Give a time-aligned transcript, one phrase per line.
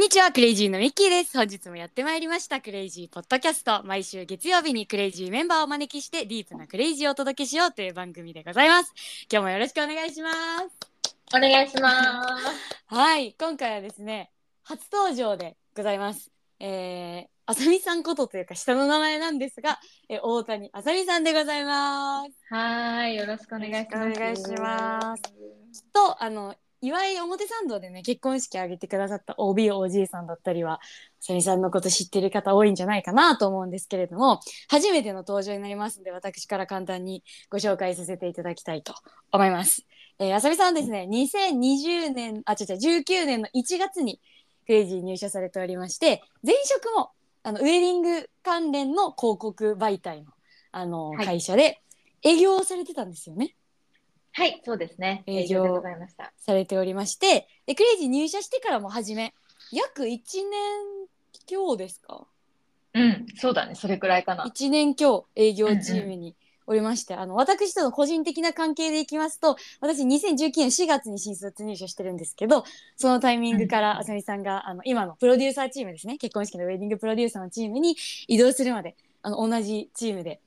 [0.00, 1.36] んにちはクレイジーのミッキーです。
[1.36, 3.82] 本日もやってまいりましたクレイジーポッドキャスト。
[3.84, 8.94] 毎週月曜日にクレイジーメンバーをお招きしてディープなクレイジーをお届けしようという番組でございます。
[9.30, 10.36] 今日もよろしくお願いします。
[11.36, 12.64] お願いします。
[12.86, 14.30] はい今回はですね
[14.62, 16.32] 初登場でございます。
[16.60, 22.32] えー、あさみさんことというか下の名前なんですが、えー大谷あさみさんでございます。
[22.48, 24.18] はい、よろしくお願いします。
[24.18, 25.14] お願いしま
[25.74, 25.84] す。
[25.92, 30.80] とあの岩井表参道でね結婚式挙げてくださった OBOG さんだったりはあ
[31.20, 38.94] さみさんのこと知ってる方多いんじゃないかなと思うんですけれども初めての登場になりますので私から簡単にご紹介させていただきたいと
[39.32, 39.86] 思います。
[40.18, 44.20] えー、あさみさんはですね2020年あ違う違う19年の1月に
[44.66, 47.10] クレイジーに入社されておりまして前職も
[47.42, 50.32] あのウェディング関連の広告媒体の
[50.72, 51.80] あの、はい会社で
[52.22, 53.56] 営業をされてたんですよね。
[54.32, 55.24] はい、そうですね。
[55.26, 56.32] 営業営業でございました。
[56.36, 59.34] されておりましてでクレイジー入社してからも初め
[59.72, 60.18] 約1年
[61.46, 62.26] 強ですか？
[62.94, 64.44] うん、そうだね、それくらいかな。
[64.44, 66.34] 1年強営業チームに
[66.66, 72.64] おりまして、あの私との個人的な関係でいきますと私2019年4月に新卒入社してるんですけど
[72.96, 77.96] そのタイミングからうんあさみさんがあの今のプロデューサーチームですね結婚式のウェディングプロデューサーのチームに
[78.28, 80.40] 移動するまであの同じチームで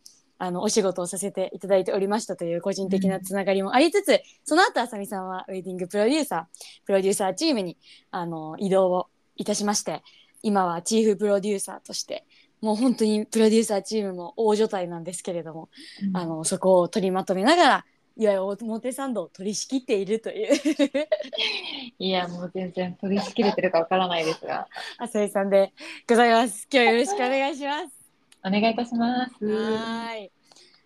[0.44, 7.78] あのお仕事をさせていただいておりましたという個人的なつながりもありつつ、その後あさみさんはウェディングプロデューサープロデューサーチームに
[8.12, 10.04] あの移動をいたしまして
[10.42, 12.26] 今はチーフプロデューサーとして
[12.60, 15.70] もう本当にプロデューサーチームも大所帯なんですけれども、
[16.04, 17.86] うんあのそこを取りまとめながら
[18.18, 20.54] いわゆる表参道を取り仕切っているという
[21.98, 25.74] いや、もう全然取り仕切れてるかわからないですが、あさみさんで
[26.08, 26.68] ございます。
[26.72, 28.04] 今日よろしくお願いします。
[28.46, 29.46] お願いいたします。
[29.46, 30.33] はーい。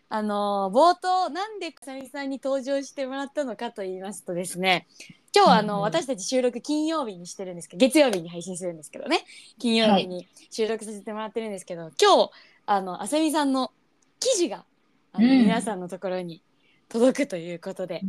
[0.10, 4.88] あの冒頭なんであさみさんに登場してもらったのかと言いますとですね
[5.36, 5.84] 今日はあの、うんうん。
[5.84, 9.24] 私たち収録金曜日にしてるんですけど月曜日に配信するんですけどね。
[9.60, 12.32] 金曜日に収録させてもらってるんですけど、今日
[12.66, 13.72] あのあさみさんの
[14.20, 14.66] 記事が
[15.14, 15.42] あの、うん。
[15.42, 16.42] 皆さんのところに
[16.90, 18.02] 届くということで、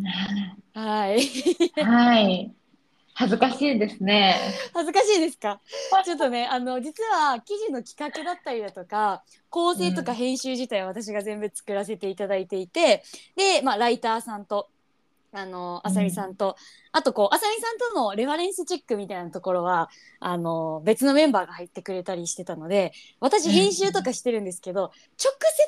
[0.72, 1.20] はい。
[1.84, 2.54] はい。
[3.18, 4.36] 恥ずかしいですね。
[4.72, 5.60] 恥ずかしいですか？
[6.04, 13.02] ちょっとねあの実は記事の企画だったりだとか構成とか編集自体は私が全部作らせていただいていて、
[13.34, 14.68] で、まあ、ライターさんと
[15.32, 16.54] あのあさみさんと、
[16.92, 19.90] あとこうあさみさんとのレファレンスチェックみたいなところは
[20.20, 24.92] あの別のメンバーが入ってくれたりしてたので私編集とかしてるんですけど、直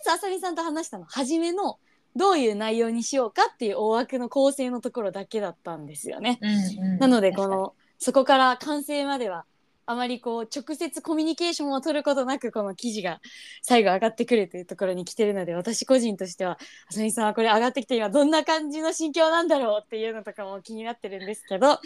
[0.05, 1.79] 接あさみさんと話したの初めの
[2.17, 6.39] どういう内容にしようかっていう大枠の構成のところだけだったんですよね。
[6.41, 9.45] うんうんなのでこのそこから完成までは
[9.91, 13.21] あまりこう直接コミュニケーションを取ることなくこの記事が
[13.61, 21.81] 最後上がってくるというところに来てるので私個人としてはあさみさんはこれ上がってきて今どんな感じの心境なんだろうっていうのとかも気になってるんですけど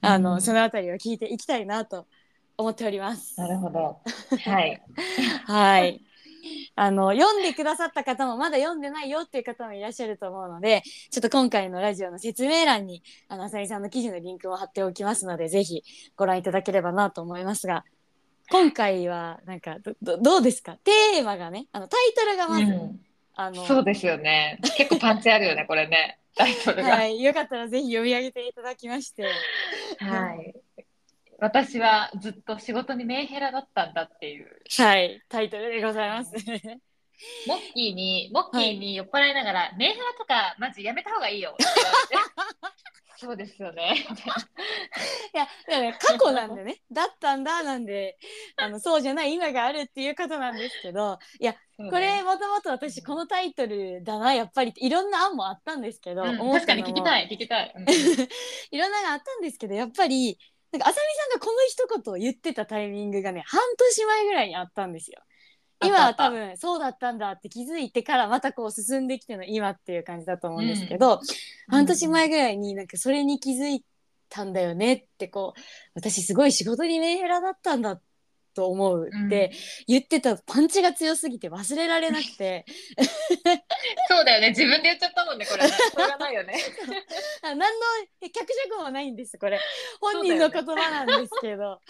[0.00, 2.06] あの、うんそのあたりを聞いていきたいなと
[2.56, 3.40] 思っております。
[3.40, 4.00] なるほど。
[4.44, 4.82] はい。
[5.46, 6.04] はい。
[6.74, 15.82] あの読んでくださった方もまだ読んでないよっていう方もいらっしゃると思うのでちょっと今回のラジオの説明欄にあのあさみさんの記事のリンクを貼っておきますのでぜひ
[16.16, 17.84] ご覧いただければなと思いますが
[18.50, 20.76] 今回はなんかどどどうですか？
[20.82, 23.00] テーマがねあのタイトルがまず、うん
[23.36, 24.58] あのそうですよね。
[24.76, 26.18] 結構パンチあるよね、これね。
[26.34, 26.96] タイトルが。
[26.96, 29.22] はい、よかったらぜひ読み上げていただきまして
[29.98, 30.54] はい。
[31.40, 34.46] 私はずっと仕事にメンヘラだったんだっていう。
[34.78, 36.34] はいタイトルでございます。
[37.46, 42.30] モッキーに、モッキーに酔っ払いながら、メンヘラとかマジやめた方がいいよって言われて。
[43.20, 44.06] そうですよね。
[45.34, 48.16] いやでもね過去なんでねだったんだなんで
[48.56, 57.72] あのそうじゃない今があるっていうことなんですけどいやこれもともと私このタイトルだなやっぱりいろんな案もあったんですけど、うん確かに聞きたい、聞きたい。
[57.76, 57.84] うん
[58.72, 60.38] いろんなのがあったんですけどやっぱり
[60.72, 65.20] なんかあさみさんがこの一言を言ってたタイミングがね半年前ぐらいにあったんですよ。
[65.82, 71.20] 今は多分そうだったんだって気づいてからまたこう進んできての今っていう感じだと思うんですけど、
[71.68, 73.82] 半年前ぐらいになんかそれに気づい
[74.28, 75.60] たんだよねってこう
[75.94, 78.00] 私すごい仕事にメンヘラだったんだ
[78.54, 79.52] と思うって
[79.86, 82.64] 言ってたパンチが強すぎて忘れられなくて。
[84.08, 85.64] そうだよね、自分で言っちゃったもんね、これ。
[85.64, 85.68] ね。
[85.70, 86.54] しょうがないよね。
[87.42, 87.66] あ何の
[88.32, 89.60] 脚色もないんですこれ。
[90.00, 91.80] 本人の言葉なんですけど。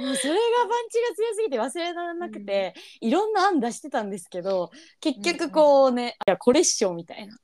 [0.00, 0.38] もうそれが
[0.68, 4.70] パンチが強すぎて忘れられなくて、いろんな案出してたんですけど
[5.00, 7.36] 結局こうね、いやこれっしょみたいな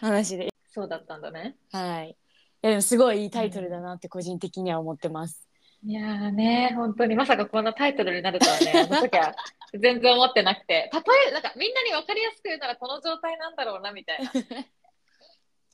[0.00, 0.48] 話で。
[0.70, 1.56] そうだったんだね。
[1.70, 2.10] はい。
[2.10, 2.16] い
[2.62, 5.48] やでもすごいいいタイトルだなって個人的には思ってます。
[5.86, 9.34] いやーね、本当にまさかこんなタイトルになるとはね、 あの時は
[9.74, 14.30] 全然思ってなくて、例え、なんかみんなに分かりやすく言うならこの状態なんだろうなみたいな。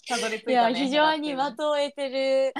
[0.09, 2.55] たどり着いたいやね非常に的を得てる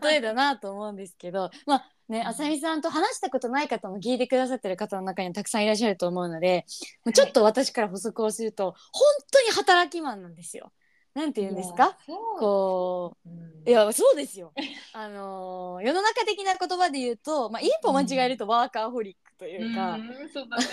[0.00, 1.50] 例えだなと思うんですけど。
[1.66, 6.66] まあね、あさみさんと話したことない方も聞いてくださってる方の中にはたくさんいらっしゃると思うので、
[7.04, 9.02] もうちょっと私から補足をすると、本
[9.32, 10.70] 当に働きマンなんですよ。
[11.14, 11.96] なんて言うんですか？
[12.38, 14.52] こう、いや、そうですよ。
[14.92, 20.64] あのー世の中的な言葉で言うと、まあ、一歩間違えるとワーカーホリックというか、うんそうだね。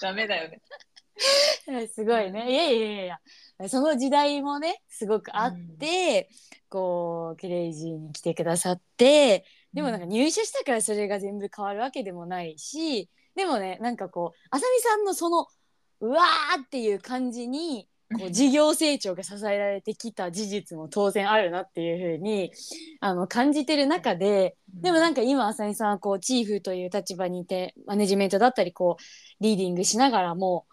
[0.00, 0.60] ダメだよね。
[1.88, 2.50] すごいね。
[2.50, 3.06] いやいやいやい
[3.60, 6.28] や、その時代もね、すごくあって、
[6.68, 15.46] こう、クレイジーに来てくださって、でもなんか入社したからそれが全部変わるわけでもないし、でもね、なんかこう、あさみさんのその、
[16.00, 17.88] うわーっていう感じに、
[18.18, 22.52] こう事業成長が支えられてきた事実も当然あるなっていうふうに
[23.00, 30.66] あの感じてる中で、でもなんか今浅井さんはこうチーフという立場にいてマネジメントだったりこうリーディングしながらも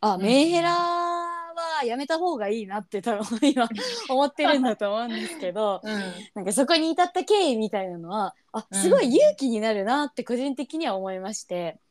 [0.00, 0.22] あん。
[0.22, 3.68] メンヘラはやめた方がいいなって多分今
[4.08, 6.02] 思ってるんだと思うんですけどうん。
[6.34, 11.87] なんかそこに至った経緯みたいなのはあすごい勇気になるなって個人的には思いまして、うん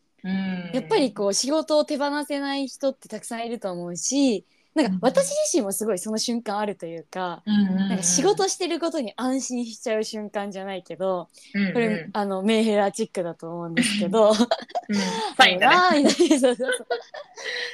[0.72, 4.46] やっぱりこう仕事を手放せない人ってたくさんいると思うし
[4.78, 7.42] なんか私自身もすごいその瞬間あるというか。
[7.48, 11.30] なんか仕事してることに安心しちゃう瞬間じゃないけど、
[11.74, 12.10] これ、うん。
[12.14, 14.36] あのメンヘラチックだと思うんですけど、うん。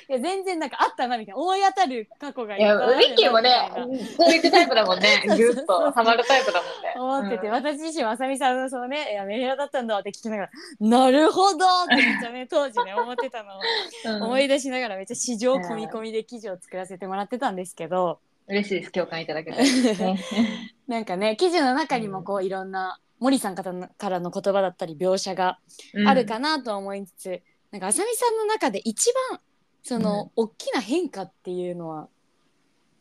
[0.10, 5.24] いや全然なんかあったなみたいな思い当たる過去がいいや、ウィッキーもねみたいな、そういうタイプだもんね。
[5.28, 6.94] そうぎゅっとハマるタイプだもんね。
[6.96, 7.54] 思ってて、うん。
[7.54, 10.50] 私自身はあさみさんのそのねいやメンヘラだったんだって聞きながら
[10.80, 13.60] なるほどってめっちゃね当時ね思ってたのを
[14.06, 14.24] うん。
[14.24, 18.92] 思い出しながらめっちゃ市場込み込みで記事を作らせてもらってたんですけど、嬉しいです。
[18.92, 19.58] 共感いただけて。
[19.96, 20.20] ね
[20.88, 25.60] なんかね記事の中にもこういろんな森さんからのからの言葉だったり描写が
[26.06, 29.40] あるかなと思いつつ、なんかあさみさんの中で一番
[29.84, 32.08] その、大きな変化っていうのは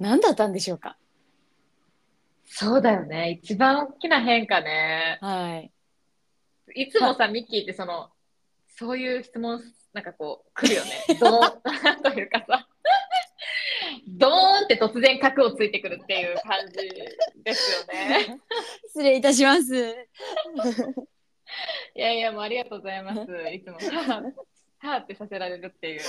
[0.00, 0.96] 何だったんでしょうか？
[2.44, 3.40] そうだよね。
[3.42, 5.18] 一番大きな変化ね。
[5.22, 5.72] はい。
[6.74, 8.10] いつもさ、ミッキーってその、
[8.66, 9.62] そういう質問、
[9.92, 10.90] なんかこう、来るよね。
[11.20, 12.68] どーん、 というかさ、
[14.06, 16.76] ドーンって突然角をついてくるっていう感じ
[17.42, 18.40] ですよね。
[18.88, 19.74] 失礼いたします。
[21.94, 23.20] いやいや、もうありがとうございます。
[23.52, 26.00] いつも、はぁ、はぁってさせられるっていう。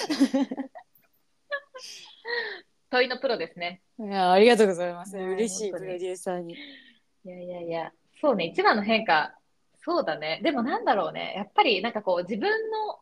[2.89, 3.81] 問いのプロですね。
[3.99, 5.15] いやありがとうございます。
[5.17, 6.53] はい嬉しいプロデューサーに。
[6.53, 7.91] いやいやいや、
[8.21, 9.35] そうね、一番の変化、
[9.83, 10.41] そうだね。
[10.43, 12.99] でもなんだろうね、やっぱりなんかこう、自分の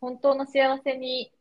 [0.00, 1.32] 本当の幸せに、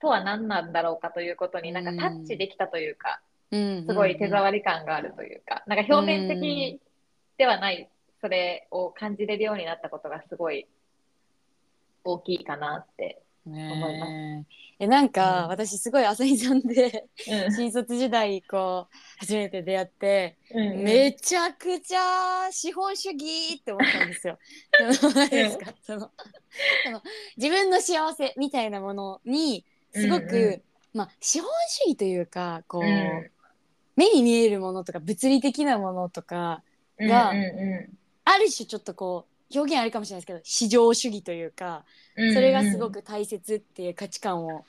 [0.00, 3.86] とは何なんだろうかということになんかタッチできたというか、うん。
[3.86, 6.80] すごい手触り感があるというか、なんか表面的
[7.38, 7.88] ではない、
[8.20, 10.66] それを感じれるようになったことがすごい
[12.04, 13.22] 大きいかなって。
[13.46, 14.06] ね思いま
[14.80, 14.86] え。
[14.86, 15.48] なんか、うん。
[15.48, 17.06] 私すごい浅井さんで
[17.46, 17.52] うん。
[17.52, 24.38] 新卒時代こう初めて出会って、うんめちゃくちゃ資本主義って思ったんですよ。
[24.92, 25.72] その何ですか？
[25.82, 26.10] その
[26.84, 27.02] その
[27.36, 30.52] 自分の幸せみたいなものにすごく、うん。
[30.52, 30.62] う
[30.94, 33.30] まあ資本主義というかこう、うん。
[33.96, 36.62] 目に見えるものとか物理的なものとか
[36.98, 37.34] うんがう
[38.24, 41.84] ある種ちょっとこう表現あるかもしれないですけど市場主義というか
[42.16, 42.34] んうん。
[42.34, 44.64] それがすごく大切っていう価値観を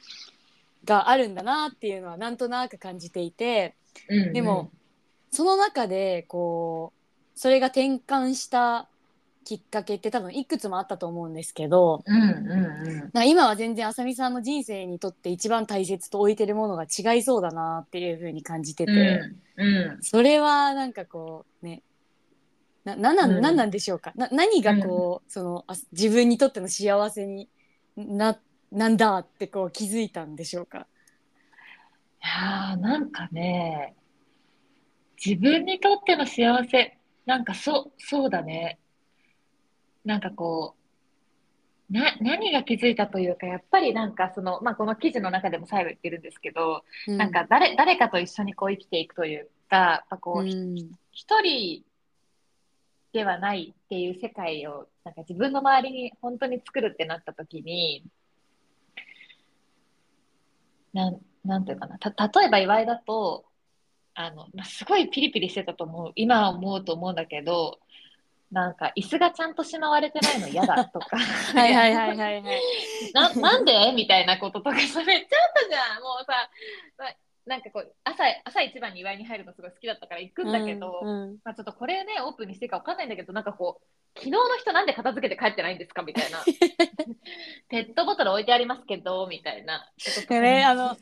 [0.85, 3.75] があるんだなっていうのはなんとなく感じていて
[4.07, 4.33] うんうん。
[4.33, 4.71] でも
[5.31, 6.99] その中でこう
[7.39, 8.89] それが転換した
[9.49, 12.99] きっかけって多分いくつもあったと思うんですけどうんうんうん。
[12.99, 18.91] なんか今は全然あさみさんの人生にとって一番大切と置いてるものが違いそうだなっていうふうに感じてて、
[19.57, 20.03] うんうん。
[20.03, 21.81] それはなんかこうね
[22.83, 23.41] ななんなん,、うん。
[23.41, 24.13] なんなんでしょうか？
[24.15, 27.49] な何がこう、そのあ自分にとっての幸せに
[27.97, 28.37] な
[28.71, 30.85] なんだってこう気づいたんでしょうか？
[32.21, 33.95] いやーなんかね、
[35.23, 38.77] 自分にとっての幸せ、なんかそ、そうだね。
[40.09, 40.75] なんかこ
[41.89, 51.83] う、な、何が気づいたというか、やっぱりなんかその、まあ、この記事の中でも最後言ってるんですけど、なんか誰、誰かと一緒にこう生きていくというか、やっぱこう、一人
[53.13, 58.03] ではないっていう世界を、なんか自分の周りに本当に作るってなった時に、
[60.91, 61.99] なん、なんていうかな。
[61.99, 63.45] た、例えば岩井だと、
[64.15, 66.11] あの、まあ、すごいピリピリしてたと思う。
[66.15, 67.79] 今思うと思うんだけど、
[68.51, 71.17] なんか椅子がちゃんとしまわれてないの嫌だとか。
[71.53, 72.61] はいはいはいはいはい
[73.13, 73.91] な、なんで？
[73.95, 76.01] みたいなこととかさ、めっちゃあったじゃん。
[76.01, 76.49] もうさ、
[76.97, 77.13] な
[77.45, 86.43] なんかこう、朝、朝一番に祝いに入るのすごい好きだったから行くんだけど、うんうんまあちょっとこれね、オープンにしていいかわかんないんだけど、なんかこう、昨日の人なんで片付けて帰ってないんですかみたいな。
[87.69, 89.91] ペットボトル置いてありますけど、みたいな
[90.29, 90.97] ねあの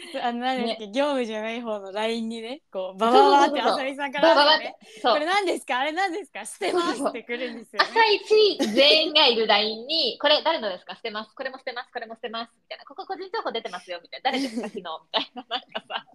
[0.22, 5.78] あの何ですっけ、業務じゃない方の LINE にねこうババババってあさみさんからバババってこれ何ですか？
[5.80, 6.44] あれ何ですか？
[6.46, 7.88] 捨てますってくるんですよね。
[7.90, 10.94] 朝一全員がいる LINE に、これ誰のですか？
[10.96, 11.34] 捨てます。
[11.34, 11.90] これも捨てます。
[11.92, 12.52] これも捨てます。
[12.54, 12.84] みたいな。
[12.84, 14.00] ここ個人情報出てますよ。
[14.02, 14.30] みたいな。
[14.30, 14.68] 誰ですか？
[14.68, 15.46] 昨日みたいな。
[15.48, 16.06] なんかさ、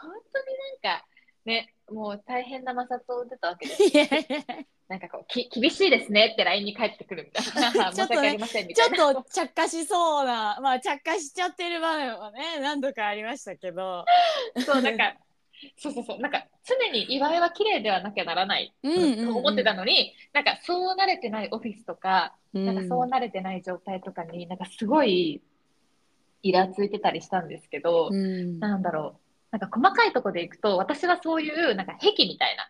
[0.00, 0.46] 本当に
[0.82, 1.04] なんか、
[1.48, 3.82] ね、もう大変な摩擦を打ってたわけです。
[3.84, 4.56] いやいや
[4.88, 7.92] なんかこう、き厳しいですねって LINE に返ってくるみたいな。
[7.92, 9.12] ちょっとねちょ。
[9.12, 14.04] っと着火しそうなまあ着火しちゃってる場面はね何度かありましたけど。
[14.64, 15.16] そう、なんか、
[15.76, 25.42] そうそうそう、なんか常に祝いは綺麗ではなきゃならないうんうんうんと思ってたのに、なんかそう慣れてないオフィスとか、ななんかそう慣れてない状態とかに、なんかすごい
[26.42, 32.68] イラついてたりしたんですけど、うんなんだろう、なんか細かいとこでいくと、私はそういうなんか壁みたいな、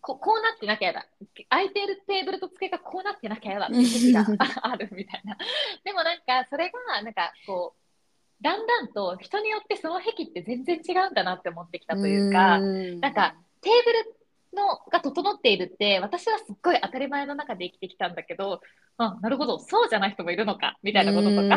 [0.00, 1.06] ここうなってなきゃやだ、
[1.48, 4.26] 空いてるテーブルと机がこうなってなきゃやだってが
[4.66, 5.36] あるみたいな。
[5.84, 13.00] でもなんかそれが、なんかこう、だんだんと人によってその壁って全然違うんだなって思ってきたというか、ん。
[13.00, 14.16] なんかテーブル
[14.54, 18.60] のが整っているって私はすっごい当たり前の中で生きてきたんだけど
[18.98, 21.42] あなるほどそうじゃない人もいるのかみたいなこととか。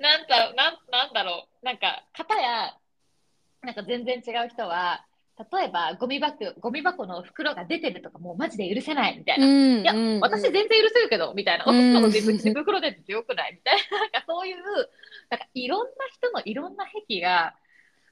[0.00, 2.74] なんだなんなんだろうなんか片や
[3.62, 5.04] なんか全然違う人は
[5.52, 9.46] 例えばゴミ箱ゴミ箱の袋が出てるとかもうマジで許せないみたいな。
[9.46, 11.64] いや、私全然許せるけど、みたいな。
[11.66, 14.00] うんオフィスの自袋出ててよくないみたいな。
[14.00, 14.56] なんかそういう、
[15.30, 17.54] なんかいろんな人のいろんな癖が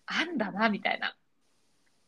[0.07, 1.15] あんだな、みたいな。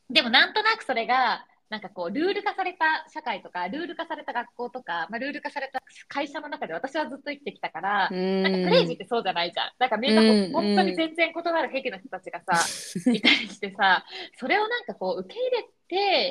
[0.09, 9.71] でもなんとなくそれが、なんかこう、ルール化された社会とか、ルール化された学校とか、まあ、ルール化された会社の中で私はずっと生きてきたから、なんかクレイジーってそうじゃないじゃん。
[9.79, 10.21] なんかみんな
[10.53, 12.59] 本当に全然異なる癖の人たちがさ、
[13.13, 14.05] いたりしてさ、
[14.37, 15.69] それをなんかこう受け入れ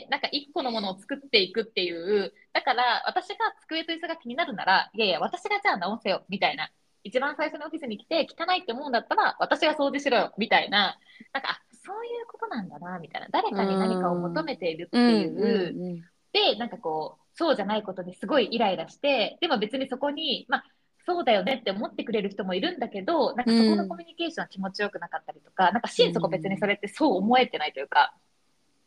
[0.03, 6.69] て、なんか一個のものを作っていくっていう、だから私が机と椅子が気になるなら、いやいや、私がじゃあ直せよ、みたいな。
[7.03, 10.99] 一番最初のオフィスに来て汚いって思うんだったら、私が掃除しろよ、みたいな。
[11.31, 13.27] なんか、あそういうことなんだな、みたいな。
[13.31, 16.03] 誰かに何かを求めているっていう。
[16.33, 20.63] で、なんかこう、そうじゃないことにすごいイライラして、でも別にそこに、まあ、
[21.05, 28.13] そうだよねって思ってくれる人もいるんだけど、なんかそこのコミュニケーションは気持ちよくなかったりとか、なんか心底別にそれってそう思えてないというか、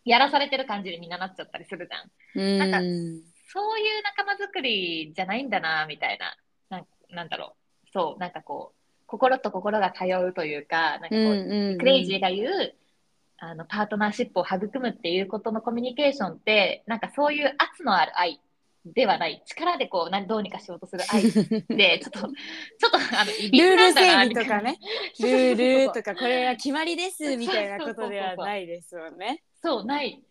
[0.04, 2.58] やらされてる感じにみんななっちゃったりするじゃん。
[2.58, 2.78] なんか
[3.52, 6.36] そういう仲間作りじゃないんだな、みたいな。
[6.68, 7.90] なんなんだろう。
[7.92, 12.74] そう、なんかこう、心と心が通うというか、なんかこう、クレイジーが言う、
[13.44, 18.40] あの、パートナーシップを育むっていうことのコミュニケーションって、なんかそういう圧のある愛
[18.86, 22.30] ではない、力でこう、などうにかしようとする愛で、ちょっと、ちょっ
[22.92, 24.78] と、あの、ルール整備とかね。
[25.18, 26.14] ルールとか。
[26.14, 29.42] かこれが決まりですみたいなことではないですよね。
[29.60, 30.22] そう、ない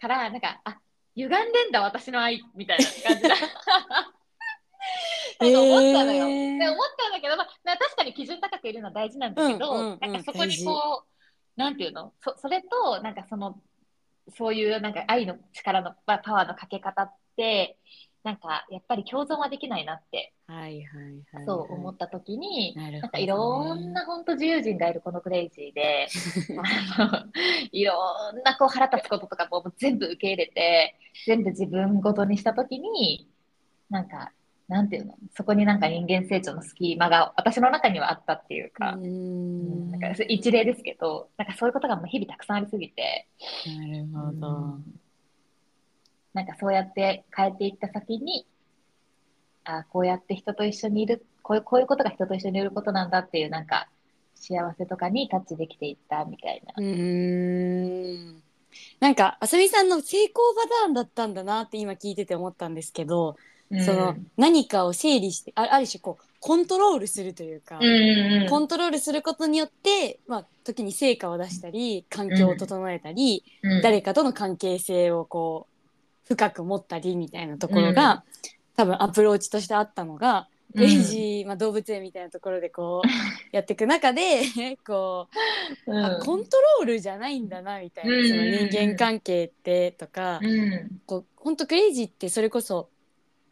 [0.00, 0.80] から、なんか、あ、
[1.14, 3.36] 歪んでんだ、私の愛、みたいな感じだ。
[5.38, 6.26] 思ったのよ。
[6.26, 11.15] へーで思ったんだけど、まあ、まあ確かに基準高くいるのは大事なんだけど、うんうんうんなんかそこにこう、
[11.56, 12.12] なんていうの？
[12.20, 13.60] そそれと、なんかその、
[14.36, 17.78] そういうなんか愛の力のまあパワーのかけ方って、
[18.22, 21.46] なんかやっぱり共存はできないなって、はいはいはい。
[21.46, 26.08] そう思った時に、なるほどねなんかいろんな本当自由人がいるこのクレイジーで、
[26.98, 27.32] あの
[27.70, 27.94] いろ
[28.32, 33.30] んなこう腹立つこととかも全部受け入れて、全部自分ごとにしたときに、
[33.88, 34.32] なんか、
[34.68, 43.28] なんていうの、そこになんか人間成長の隙間が私の中にはあったっていうか、ううんんなんか一例ですけど、なんかそういうことがもう日々たくさんありすぎて、
[43.66, 44.48] なるほど。
[44.48, 45.00] うん
[46.36, 48.46] なんかそうやって変えていった先に、
[49.64, 53.88] あこうやって人と一緒にいる、こういうこういうことが人と一緒にいることなんだっていう、なんか
[54.34, 56.74] 幸せとかにタッチできていったみたいな。
[56.76, 58.42] うーん。
[59.00, 63.36] なんかあさみさんの成功パターンだったんだなって今聞いてて思ったんですけど、
[63.84, 67.80] その何かを整理してあある種こうコントロールするというか、
[68.48, 73.82] コントロールすることによって、まあ、時に成果を出したり環境を整えたり、うん。
[73.82, 78.22] 誰かとの関係性をこう深く持ったりみたいなところが、
[78.76, 80.82] 多分アプローチとしてあったのが、うん。
[80.82, 83.08] レイジー、まあ、動物園みたいなところでこう
[83.50, 84.42] やっていく中で
[84.86, 85.28] こ
[85.86, 86.04] う、うん。
[86.04, 91.00] あコントロールじゃないんだなみたいな、うんその人間関係ってとか、うん。
[91.06, 92.88] こう本当クレイジーってそれこそ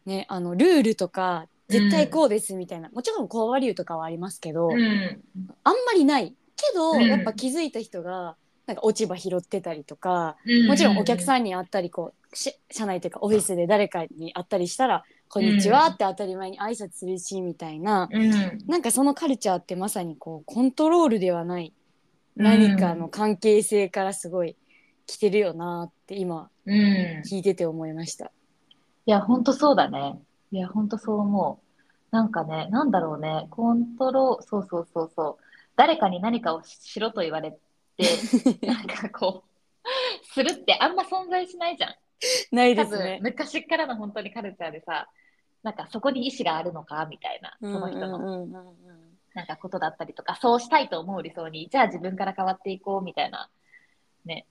[0.05, 5.23] ねあのルールとか絶対こうですみたいな、もちろんコアバリューとかはありますけど、うん。
[5.63, 6.35] あんまりない。
[6.55, 7.07] けど、うん。
[7.07, 8.35] やっぱ気づいた人が
[8.67, 18.29] なんか落ち葉拾ってたりとか、もちろんお客さんに会ったりこうし社内というかオフィスで誰かに会ったりしたら「こんにちは」って当たり前に挨拶するしみたいな、うん。
[18.67, 21.73] なんかそのカルチャーってまさにこうコントロールではない
[22.35, 24.55] 何かの関係性からすごい
[25.07, 27.21] 来てるよなって今うん。
[27.25, 28.31] 聞いてて思いました。
[29.05, 30.19] いや、ほんとそうだね。
[30.51, 32.15] いや、ほんとそう思う。
[32.15, 35.43] なんかね、なんだろうね、コントロール、そうそうそうそう。
[35.75, 37.57] 誰かに何かをしろと言われて、
[38.65, 41.95] なんかこう、するってあんま存在しないじゃん。
[42.51, 43.19] ないですね。
[43.21, 45.09] 昔からの本当にカルチャーでさ、
[45.61, 48.45] なんかそこに意思があるのかみたいな、その人の
[49.33, 53.49] なんかことだったりとか、そうしたいと思う理想に、じゃあ自分から変わっていこうみたいな。
[54.25, 54.45] ね。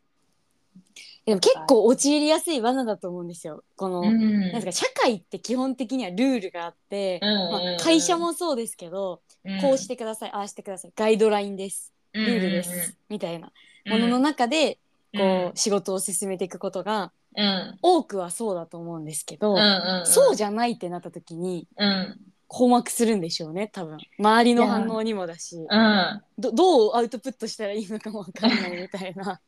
[1.27, 3.65] でも結構陥りやすい罠だと思うんですよ。
[3.77, 4.41] この、ん。
[4.41, 7.53] なんですか社会って基本的にはルールがあって、うんうんうん。
[7.53, 9.23] まあ、会社もそうですけど、
[9.63, 13.53] こうしてくださいああしてくださいガイドラインですルールです、みたいな。
[13.87, 14.79] ものの中で
[15.17, 22.17] こう、仕事を進めていくことがうん、うん多くはそうだと思うんですけど、うんうんうん、そうじゃないってなった時にうん、
[22.47, 23.99] 困惑するんでしょうね多分。
[24.19, 25.57] 周りの反応にもだし。
[25.57, 26.23] うん。
[26.39, 29.41] どどうアウトプットしたらいいのかもわかんないみたいな。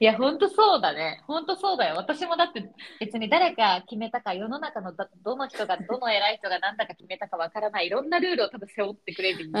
[0.00, 1.22] いや、本当そうだね。
[1.26, 1.96] 本当そうだよ。
[1.96, 2.70] 私もだって
[3.00, 9.50] 別に誰が決めたか、世の中のどどの人が、どの偉い人が何だか決めたかわからない、いろんなルールを多分背負ってくれる。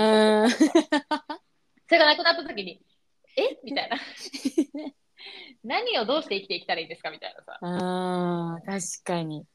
[1.88, 2.80] それがなくなった時に、
[3.36, 3.58] え？
[3.64, 3.96] みたいな。
[5.62, 7.58] 何をどうして生きていきたらいいんですかみたいなさ。
[7.60, 9.46] あー確かに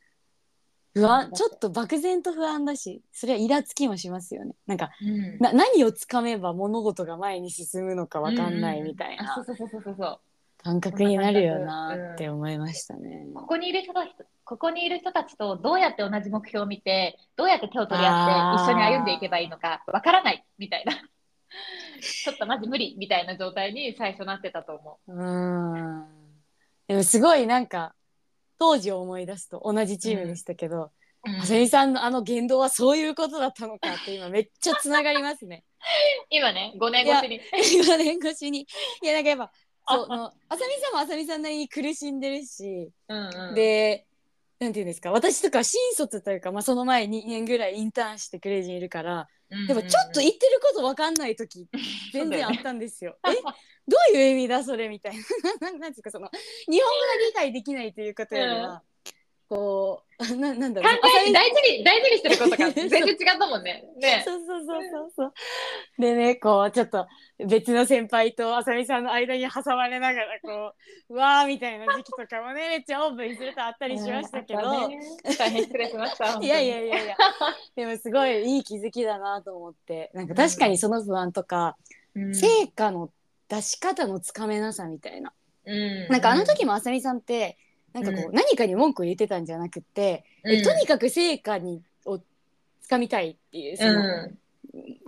[0.97, 10.19] 不安ちょっと漠然と不安だしそれはイラつきもしますよねなんかうんな何をつかめば物事が前に進むのかわかんないみたいなうそうそうそうそう。
[10.67, 13.25] 感覚になるよなって思いましたね。
[13.33, 20.91] ここにいる人たちと、ここにいる人たちとどうやって同じ目標を見て、どうやって手を取り合って一緒に歩んでいけばいいのかわからないみたいな。
[22.01, 26.05] ちょっとマジ無理みたいな状態に最初なってたと思うーん
[26.87, 27.95] でもすごいなんか
[28.59, 30.91] 当時を思い出すと同じチームでしたけど、う。
[31.39, 35.63] あさみさんのあの言動はそういうことだったのかって今めっちゃつながりますね。
[36.29, 37.41] 今ね、5年越しに。
[37.85, 38.67] 4年越しに。
[39.01, 39.51] いやなんかやっぱ
[39.89, 44.05] そうあのあさみさんもあさみさんなりに苦しんでるし、うんうん、で
[44.59, 49.27] なんていうんですか私とか新卒というか、まあ、その前2年ぐらいインターンしてクレイジーにいるから、
[49.67, 51.67] でもちょっと言ってること分かんない時
[52.11, 53.17] 全然あったんですよ。
[53.27, 53.35] え
[53.87, 55.23] どういう意味だそれみたいな。
[55.61, 56.29] なんなんですかその
[56.67, 58.83] 日本語が理解できないということよりは、
[59.49, 60.99] こう ななんだろう。
[60.99, 63.83] 考えて大事に、大事にしてることが 全然違ったもんね。
[63.97, 64.23] ね。
[64.25, 65.33] そうそうそうそうそう。
[65.99, 67.07] でねこうちょっと
[67.37, 70.73] 別の先輩とあさみさんの間に挟まれながらこ
[71.09, 74.61] ううわーみたいな時期とかもね めっちゃオープンにするとあったりしましたけど、
[75.37, 76.39] 大変失礼しました。
[76.41, 77.17] いやいやいいやいや
[77.75, 80.09] でもすごいいい気づきだなと思って。
[80.13, 81.77] なんか確かにその不安とか、
[82.15, 83.11] や成果の
[83.47, 85.31] 出し方のつかめなさみたいな、
[85.65, 86.07] うん。
[86.07, 87.57] なんかあの時もあさみさんって
[87.93, 88.35] なんかこう、うん。
[88.35, 92.19] 何かに文句を言ってたんじゃなくって、えとにかく成果にを
[92.81, 94.29] つかみたいっていうその、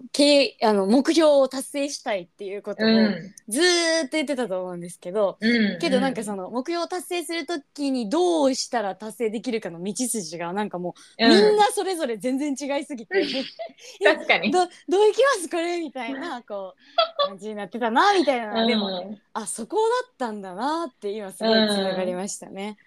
[0.09, 2.89] う経あの目標を達成したいっていうことをん。
[2.89, 5.79] うんずーっと言ってたと思うんですけど、うん。
[5.79, 13.15] けどなんかその目標を達成するときにどうしたら達成できるかの道筋がなんかもう、うん、みんなそれぞれ全然違いすぎて
[14.03, 14.51] 確かに。
[14.51, 16.75] どどういきますこれみたいなこ
[17.23, 22.77] う感じになってたなみたいな、でもうんあそこだったんだなって今すごいつながりましたね。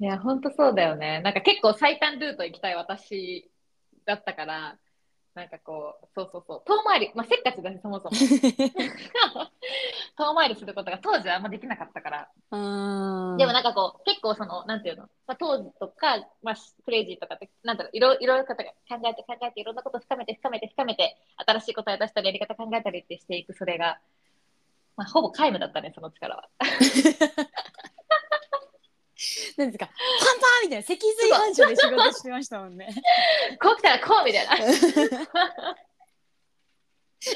[0.00, 1.20] いや、ほんとそうだよね。
[1.20, 3.50] なんか結構最短ルート行きたい私
[4.06, 4.78] だったから、
[5.34, 8.16] なんかこう、そうそうそう、遠回り、まあ、せっかちだし、そもそも。
[10.18, 12.28] 遠回りすることが当時はあんまできなかったから。
[12.50, 12.56] う
[13.34, 18.74] んでもなんかこう、結構その、なんていうの、まあ、当時とか、まあ、クレイジーとかって、なんだろう、いろいろ考えて
[19.22, 24.00] 考えて、いろんなこと深めて深めて深めて、新しい答え出したり、やり方考えたりってしていく、それが、
[24.96, 26.48] まあ、ほぼ皆無だったね、その力は。
[29.56, 29.94] なんですかパン
[30.40, 32.88] パンみたいな脊髄反射で仕事してましたもんね。
[33.60, 34.56] こう来たらこうみたいな。
[37.22, 37.34] す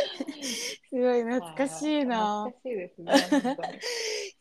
[0.93, 2.47] ごい懐かしいな。
[2.47, 3.03] 懐かしいです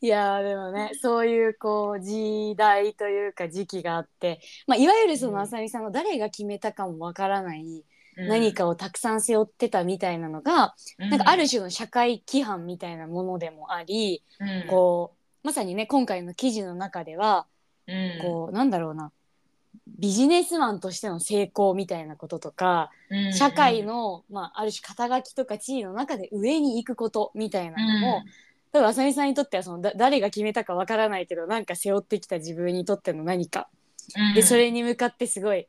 [0.06, 7.84] やーでもねそういうこう時代というか時期があって、まあ、いわゆるそのうんあさみさんが誰が決めたかもわからない
[8.16, 17.46] うん何かをたくさん背負ってたみたいなのが、なんかある種の社会規範みたいなものでもあり、うんこうまさにね今回の記事の中では、
[17.86, 18.18] うん。
[18.22, 19.12] こうなんだろうな。
[19.98, 28.22] ビジネスマンとしての成功みたいなこととか、うん社会の、まあ、ある種肩書きとか地位の中で上に行くことみたいなのも、
[28.72, 33.68] 多分あさみさんにとってはそのだ誰が決めたかわからないけどなんか背負ってきた自分にとっての何か、
[34.16, 34.34] うん。
[34.34, 35.68] でそれに向かってすごい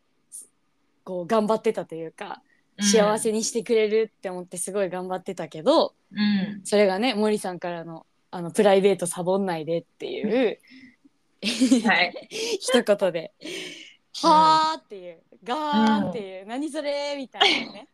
[1.04, 2.42] こう頑張ってたというか
[2.80, 6.62] 幸せにしてくれるって思ってすごい頑張ってたけどうん。
[6.64, 8.06] それがね森さんからの
[8.36, 10.60] あのプライベートサボんないでっていう
[11.88, 12.28] はい。
[12.60, 13.32] 一言で
[14.22, 17.88] 「はあ」っていう「ガーン」っていう「何それ」みたいなね。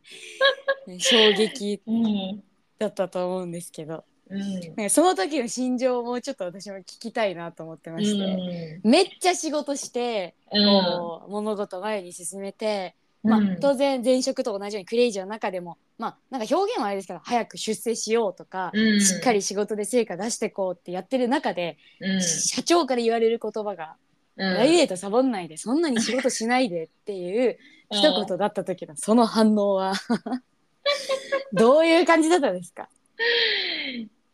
[0.88, 2.42] ね 衝撃うん。
[2.76, 4.04] だったと思うんですけど。
[4.28, 4.90] うん。
[4.90, 8.80] その時の心情をもうちょっと私も聞きたいなと思ってまして。
[8.82, 13.60] うめっちゃ仕事して、う物事前に進めてまあうん。
[13.60, 19.00] 当然前職と同じようにクレイジーの中でもまあなんか表現はあれですけど早く出世しようとか、うん。
[19.00, 22.22] しっかり仕事で成果出してこうってやってる中で、うん。
[22.22, 23.96] 社長から言われる言葉が
[24.36, 27.58] 「プライベートサボんないでそんなに仕事しないで」っていう
[27.90, 27.98] うん。
[27.98, 29.92] 一言だった時のその反応は
[31.52, 32.88] どういう感じだったんですか？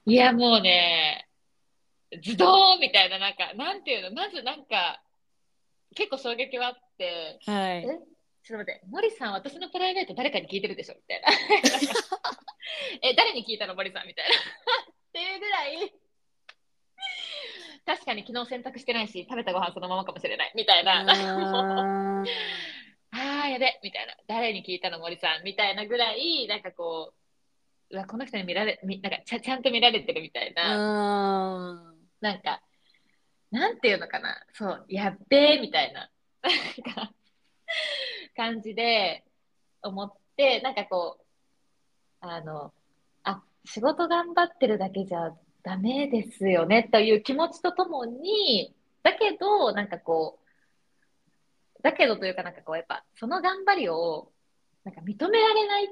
[0.07, 1.29] いや、もうね、
[2.23, 5.03] ズドーンみたいな、なんか、なんていうの、まずなんか、
[5.95, 7.79] 結構衝撃はあって、はい。
[7.85, 7.99] え？
[8.49, 10.95] ちょっと待って、森さん、私のプライベート誰かに聞いてるでしょ？
[10.95, 11.29] みたいな。
[13.07, 14.07] え、誰に聞いたの、森さん？
[14.07, 14.33] みたいな。
[14.89, 15.93] っていうぐらい、
[17.85, 20.53] 確かに昨日洗濯してないし、食べたご飯そのままかもしれない。
[20.57, 21.01] みたいな。
[21.01, 21.09] あー。
[23.13, 23.81] あーやべ。
[23.83, 24.17] みたいな。
[24.27, 25.45] 誰に聞いたの森さん？
[25.45, 27.13] みたいなぐらいなんかこ
[27.91, 32.63] ううわこの人に見られみなんかちゃちゃんと見られてるみたいな、あなんか
[33.51, 34.43] なんていうのかな。
[34.55, 36.11] そうやっべえみたいな。
[36.43, 37.13] なんか
[38.39, 39.25] 感じで
[39.83, 41.25] 思ってなんかこう
[42.21, 42.73] あの
[43.25, 45.33] あ仕事頑張ってるだけじゃ
[45.65, 48.73] ダメですよねという気持ちとともに
[49.03, 50.39] だけどなんかこ
[51.79, 54.31] うだけどというかなんかこうやっぱその頑張りを
[54.85, 55.89] なんか認められない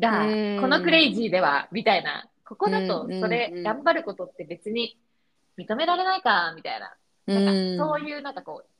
[0.00, 0.60] がうん。
[0.60, 2.26] このクレイジーではみたいな。
[2.44, 4.98] ここだとそれうん頑張ることって別に
[5.56, 6.96] 認められないかみたいな。
[7.28, 8.79] ーなんかそうういうなんかこう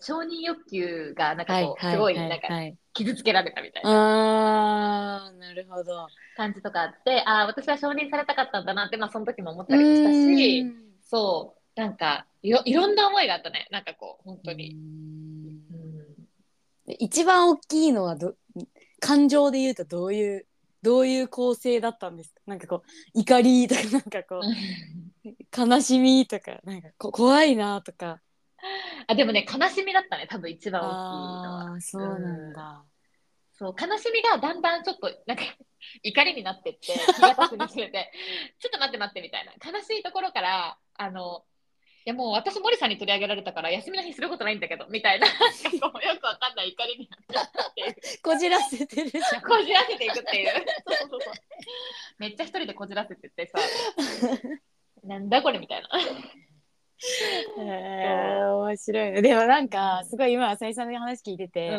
[0.00, 2.76] 承認欲求がなんかはいこうはいすごいはないんかはい。
[2.94, 5.26] 傷つけられたみたいな。
[5.26, 6.08] あーなるほど。
[6.36, 10.74] 感じとかあってああ私は承認されたかったんだなってまあその時も思ったりもしたしうん。
[11.02, 13.66] そうなんかいろいろんな思いがあったね。
[13.70, 14.76] なんかこう本当に。
[16.98, 18.34] 一番大きいのはど
[19.00, 20.46] 感情で言うとどういう
[20.82, 22.40] どういう構成だったんですか？
[22.46, 24.42] なんかこう怒りとかなんかこう
[25.70, 28.20] 悲しみとかなんかこ怖いなとか
[29.06, 31.80] あでもね悲しみだったね多分一番大きいのは。
[31.80, 32.84] そうなんだ、
[33.52, 35.44] そう悲しみがだんだんちょっとなんか
[36.02, 38.12] 怒りになってって気が経つにつれて。
[38.58, 39.52] ちょっと待って待ってみたいな。
[39.52, 41.44] 悲しいところからあの
[42.06, 45.26] いやもう私森さんに取り上げられたから休みの日することないんだけどみたいな。
[45.26, 45.32] よ
[46.20, 48.18] くわかんない怒りになってっていう。
[48.22, 49.42] こじらせてるじゃん。
[49.42, 50.48] こじらせていくっていう。
[50.86, 51.34] そうそうそうそう。
[52.18, 53.58] めっちゃ一人でこじらせてってさ。
[55.04, 55.88] なんだこれみたいな
[57.58, 59.22] へー面白いね。
[59.22, 61.78] でもなんかすごい今浅井さんの話聞いてて、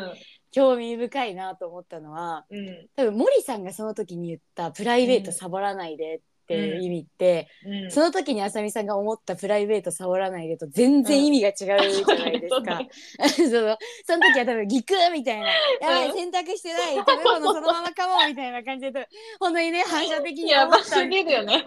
[0.52, 2.68] 興味深いなと思ったのはうん。
[2.68, 7.92] うん多分森さんがその時に言った「プライベートサボらないで」っていう意味って、うん。
[7.92, 11.76] その時にあさみさんが思ったプライベートサボらないでと全然意味が違うじゃ
[12.16, 12.82] ないですか。
[13.30, 15.48] そのその時は多分ギクッみたいな
[15.80, 16.96] 「やばい洗濯してない。
[16.96, 19.08] 食べ物そのままかも」みたいな感じで
[19.40, 21.64] 本当にね反射的にや思ったばすぎるよね。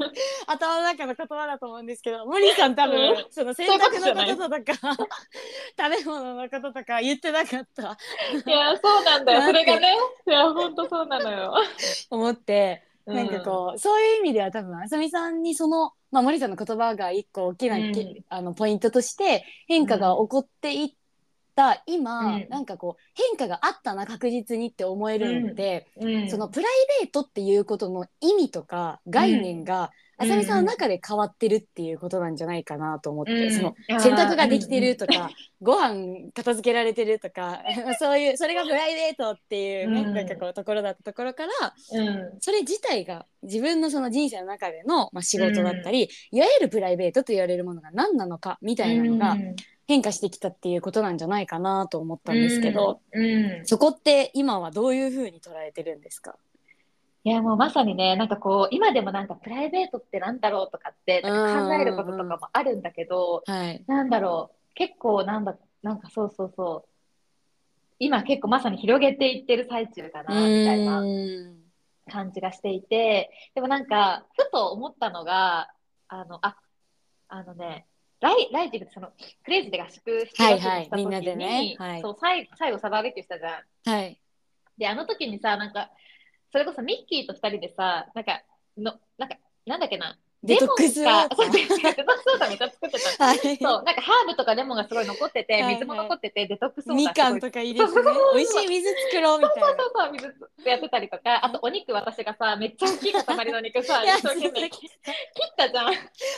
[0.47, 3.27] 頭の中の言葉だと思うんですけど森さん多分、うん。
[3.31, 4.97] その洗濯のこととか
[5.79, 7.97] 食べ物のこととか言ってなかった。
[8.47, 9.42] いや、そうなんだよ。
[9.47, 9.97] それがね。
[10.27, 11.55] いや、ほんとそうなのよ。
[12.11, 12.91] 思って。
[13.07, 17.93] なんかこう、そういう意味では多分あさみさんにその、まあ、森さんの言葉が一個大きな、うん。
[18.29, 20.88] あのポイントとして変化が起こっていっ
[21.55, 22.47] た今、うん。
[22.49, 29.88] なんかこう変化があったな確実にって思えるのって、うん、そのプライベートっていうことの意味とか概念が、うん。
[30.19, 33.53] あさみさんの中で変わってるっていうことなんじゃないかなと思って、うん。
[33.53, 37.61] その洗濯ができてるとか、ご飯片付けられてるとか
[37.99, 40.15] そういうそれがプライベートっていうね、うん。
[40.15, 41.51] なんかこうところだったところから
[41.93, 49.37] うん、それ自体が自分のその人生の中での、まあ、仕事だったり、いわゆるプライベートと言われるものが何なのかみたいなのが
[49.88, 53.66] 変化してきたっていうことなんじゃないかなと思ったんですけど、うん、うん。
[53.66, 56.37] そこって今はどういうふうに捉えてるんですか？
[57.25, 63.85] いや、もうまさにね、なんかこう、今でもなんかプライベートってなんだろうとかって、なんか考えることとかもあるんだけど、はい。
[63.87, 66.88] なんだろう、結構なんだ、なんかそうそうそう、
[68.01, 71.59] 今結構まさに広げていってる最中かな、みたいなうん。
[72.11, 75.71] 感じがしていて、でもなんか、ふと思ったのが、
[76.09, 76.57] あの、あ、
[77.29, 77.87] あのね、
[78.22, 79.08] ライライジングってその、
[79.44, 83.90] クレイジーで合宿してはいはいみんなでねはいそう最最後サバーベキューしたじゃん。
[83.90, 84.18] はい。
[84.78, 85.90] で、あの時にさ、なんか、
[86.50, 88.42] それこそミッキーと二人でさ、なんか、
[88.78, 90.74] の、なんか、なんだっけな、デモンか
[91.37, 93.24] そう、デトックスそうだ、めっちゃ作ってた。
[93.26, 93.38] はい。
[93.38, 98.37] そう、なんかハーブとかレモンがすごい残ってて、水も残ってて、デトックスウォーみターすごいかんとか入れてねそうそうそう。
[98.37, 99.68] 美味しい水作ろうみたいな。
[99.68, 104.90] そうそうそう、水やってたりとか、あとお肉私がさ、めっちゃ大きい塊の肉さ、いや一生懸命切っ
[105.56, 105.94] たじゃん。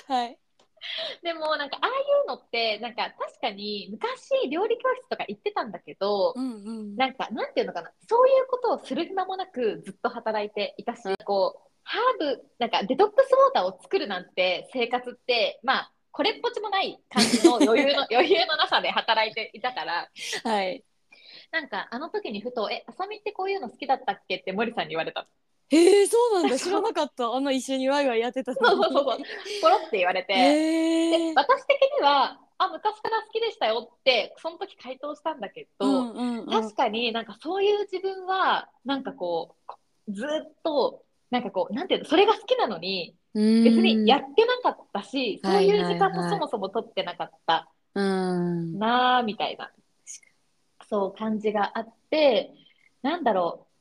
[0.09, 0.39] はい。
[1.23, 1.93] でもなんかああい
[2.25, 6.97] うのって、なんか確かに昔料理教室とか行ってたんだけど、うんうん。
[6.97, 20.11] なんかなんていうのかな、そういうことをする暇もなくずっと働いていたし、こう、ハーブ、なんかデトックスウォーターを作るなんて生活って、まあ、これっぽっちもない感じの 余裕の余裕のなさで働いていたから、
[20.45, 20.85] はい。
[21.51, 25.29] なんかあの時にふと「えあさみってこういうの好きだったっけ?」って森さんに言われた
[25.71, 26.59] へえそうなんだ。
[26.59, 27.33] 知らなかった。
[27.33, 29.19] あの一緒にワイワイやってたそうそうそうそう。
[29.63, 30.37] ポロって言われて、へ
[31.11, 36.47] でえ私的には「あ昔から好きでしたよ」ってその時回答したんだけど、うんうんうん。
[36.47, 39.57] 確かになんかそういう自分はなんかこ
[40.07, 43.43] うずっとなんかこうなんていうのそれが好きなのに別
[43.81, 48.79] にやってなかったし、うんそういう時間もそもそも取ってなかったうん。
[48.79, 49.73] なーみたいな
[50.89, 52.55] そう感じがあって
[53.03, 53.75] なんだろう。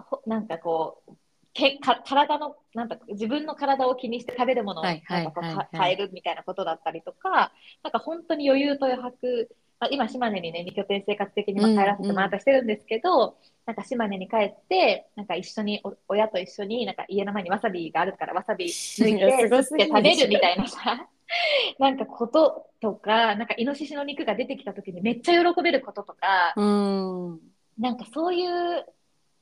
[0.00, 1.12] ほなんかこう
[1.58, 5.02] けか体のなんだ自分の体を気にして食べるものを変
[5.90, 21.08] えるみたいなことだったりとかなんか本当に余裕と余白まあ今島根にね2拠点生活的にまあ帰らせてもらったりしてるんですけど、なんか島根に帰ってなんか一緒にお親と一緒になんか家の前にわさびがあるからわさび抜いてごすて食べるみたいなさ
[21.78, 27.40] なんかこととかなんかイノシシの肉が出てきた時にめっちゃ喜べることとか、うん。
[27.78, 28.84] なんかそういう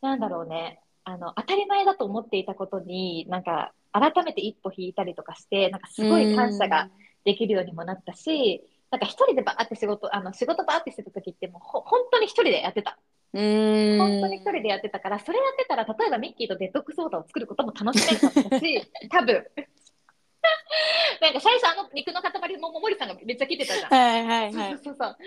[0.03, 6.91] なんだろうねあの当たり前だと思っていたことになんか改めて一歩引いたりとかしてなんかすごい感謝が
[7.25, 12.99] できるようにもなったし、なんか一人でバーって仕事あの仕事バーってしてた時ってもうほ本当に一人でやってた
[13.35, 19.47] うん本当に一人でやってたからそれやってたら例えばミッキーとデトックスウォーターを作ることも楽しめなかったし 多分
[21.21, 23.91] なんか最初あの肉の塊も森さんがめっちゃ切ってたじゃん。
[23.91, 24.99] はいはいはいそうそうそう。
[24.99, 25.19] なんか、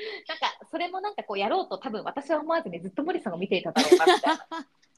[0.72, 4.48] それもなんかこうやろうと多分私は思わずにずっと森さんを見ていただろうなみたいな。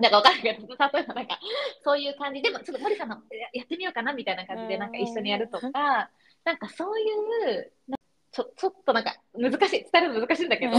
[0.00, 1.38] なんかわかんないけど、例えばなんか、
[1.82, 2.42] そういう感じ。
[2.42, 6.10] でも、ちょっと森さんのややってみようかなみたいな感じで、なんか一緒にやるとか、
[6.44, 7.98] なんかそういう、な
[8.30, 10.76] ちょちょっとなんか難しい、伝えるの難しいんだけど、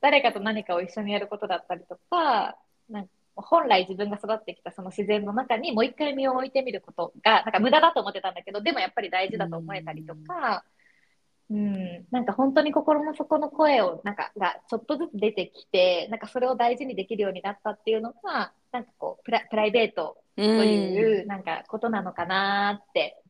[0.00, 2.58] 誰かと何かを一緒にやることだったりとか、
[2.90, 10.64] なんか本来自分が育ってきたその自然の中にもう一回身を置いてみることが、なんか無駄だと思ってたんだけど、でもやっぱり大事だと思えたりとか、
[11.50, 23.20] うん、なんか本当に心の底の声をなんかがちょっとずつ出てきて、なんかそれを大事にできるようになったっていうのが、なんかこうプラプライベートとというなんかことなのかなって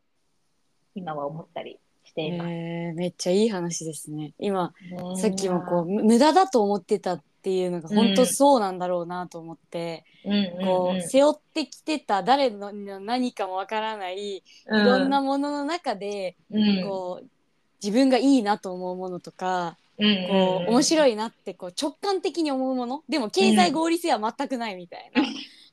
[0.95, 2.51] 今は思ったりしています。
[2.51, 4.35] えーめっちゃいい話ですね。
[4.39, 10.67] 今ねさっきもこう無駄だと思ってたっていうのが本当そうなんだろうなと思って、うん。
[10.67, 16.83] こう背負ってきてた誰の何かもわからないいろんなものの中で、うん。
[16.85, 17.27] こう
[17.83, 23.03] 自分がいいなと思うものとか、うんこう面い白いなってこう直感的に思うもの？
[23.07, 25.23] でも経済合理性は全くないみたいな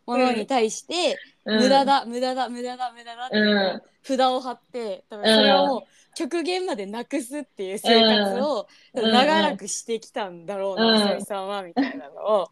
[0.06, 5.82] ものに対して、無駄だ無駄だ無駄だ無駄だって札を貼って多分それをもう
[6.18, 9.12] 極限までなくすっていう生活をうん。
[9.12, 11.22] 長らくしてきたんだろうな、うん。
[11.24, 12.48] さんはみたいなのを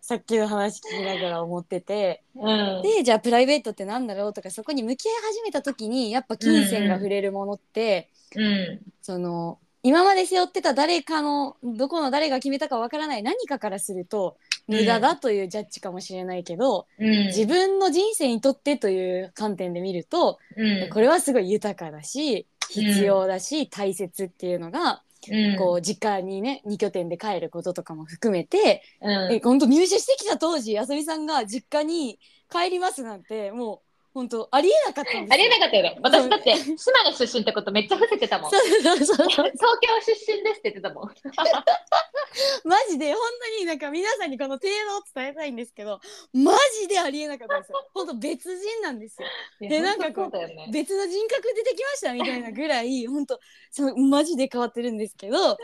[0.00, 2.22] さっきの話聞きながら思ってて。
[2.34, 2.82] うん。
[2.82, 8.80] でじゃあプライベートってなんだろうとかそこに向き合い始めた時にやっぱ金銭が触れるものって、うん。
[9.02, 17.26] その今まで背負ってた誰かのどこの誰が決めたかわからない何かからすると無駄だというジャッジかもしれないけど、うん。
[17.26, 20.88] 自分の人生にとってという観点で見ると、うん。
[20.88, 25.56] これはすごい豊かだし必要だし、大切っていうのが、うん。
[25.58, 29.32] こう実家にね2拠点で帰ることとかも含めて、うん。
[29.34, 33.85] え本当入社してきた当時あさみさんが実家に帰りますなんてもう
[34.16, 35.28] 本当ありえなかったんですよ。
[35.30, 35.98] ありえなかったよね。
[36.00, 38.50] 私だって島根出身ってことめっちゃ伏せてたもん。
[38.50, 41.10] そうそうそう 東京出身ですって言ってたもん。
[42.64, 43.20] マジで本
[43.58, 46.00] 当になんか皆さんにこの程度を伝えたいんですけど
[46.32, 47.86] マジでありえなかったんですよ。
[47.92, 49.28] 本当別人なんですよ。
[49.60, 50.70] でなんかこうね。
[50.72, 53.38] 別の人格出てきましたみたいなぐらい 本当
[53.70, 55.58] そのマジで変わってるんですけど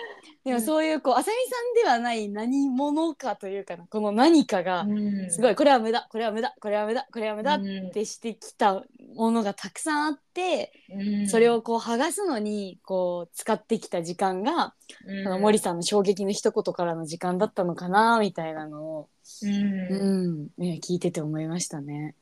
[0.45, 8.83] でもそういうこうあさみさんではない何者かというかなこの何かがうんすごいこれは無駄これは無駄これは無駄これは無駄っうんてしてきた
[9.15, 14.75] ものがたくさんあってうんそれをこう剥がすのにこう使ってきた時間が
[15.07, 19.09] うんその森さんの衝撃の一言からの時間だったのかなみたいなのを、
[19.43, 22.15] うんうんね、聞いてて思いましたね。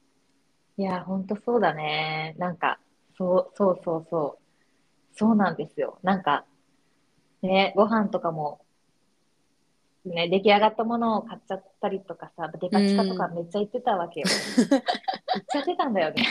[0.81, 2.35] いや、ほんとそうだね。
[2.39, 2.79] なんか、
[3.19, 5.17] そう、そうそうそう。
[5.19, 5.99] そうなんですよ。
[6.03, 6.47] なんか、
[7.43, 8.63] ね、ご飯とかも、
[10.05, 14.27] ね、出来上がったものを買っちゃったりとかさ、デパ地下とかめっちゃ行ってたわけよ。
[14.67, 14.83] 行っ
[15.47, 16.25] ちゃってたんだよね。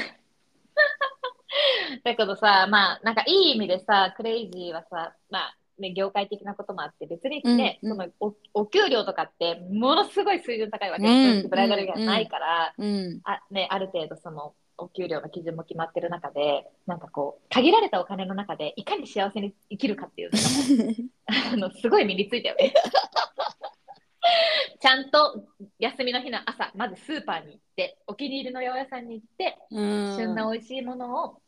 [2.03, 11.03] だけどさ、まあ、なんかいい意味でさ、クレイジーはさ、まあ、ね、業界的なこともあって、別にね、うんうんそのおお給料とかって、ものすごい水準高いわけ。
[11.03, 20.99] うんブライダルがないから、うん、あね、ある程度そのお給料の基準も決まってる中で、なんかこう、限られたお金の中でいかに幸せに生きるかっていうのが
[21.53, 22.73] あのすごい身についたよね。
[24.79, 25.43] ちゃんと
[25.79, 31.41] 休みの日の朝、まずスーパーに行って、お気に入りの八百屋さんに行って、うん旬な美味しいものを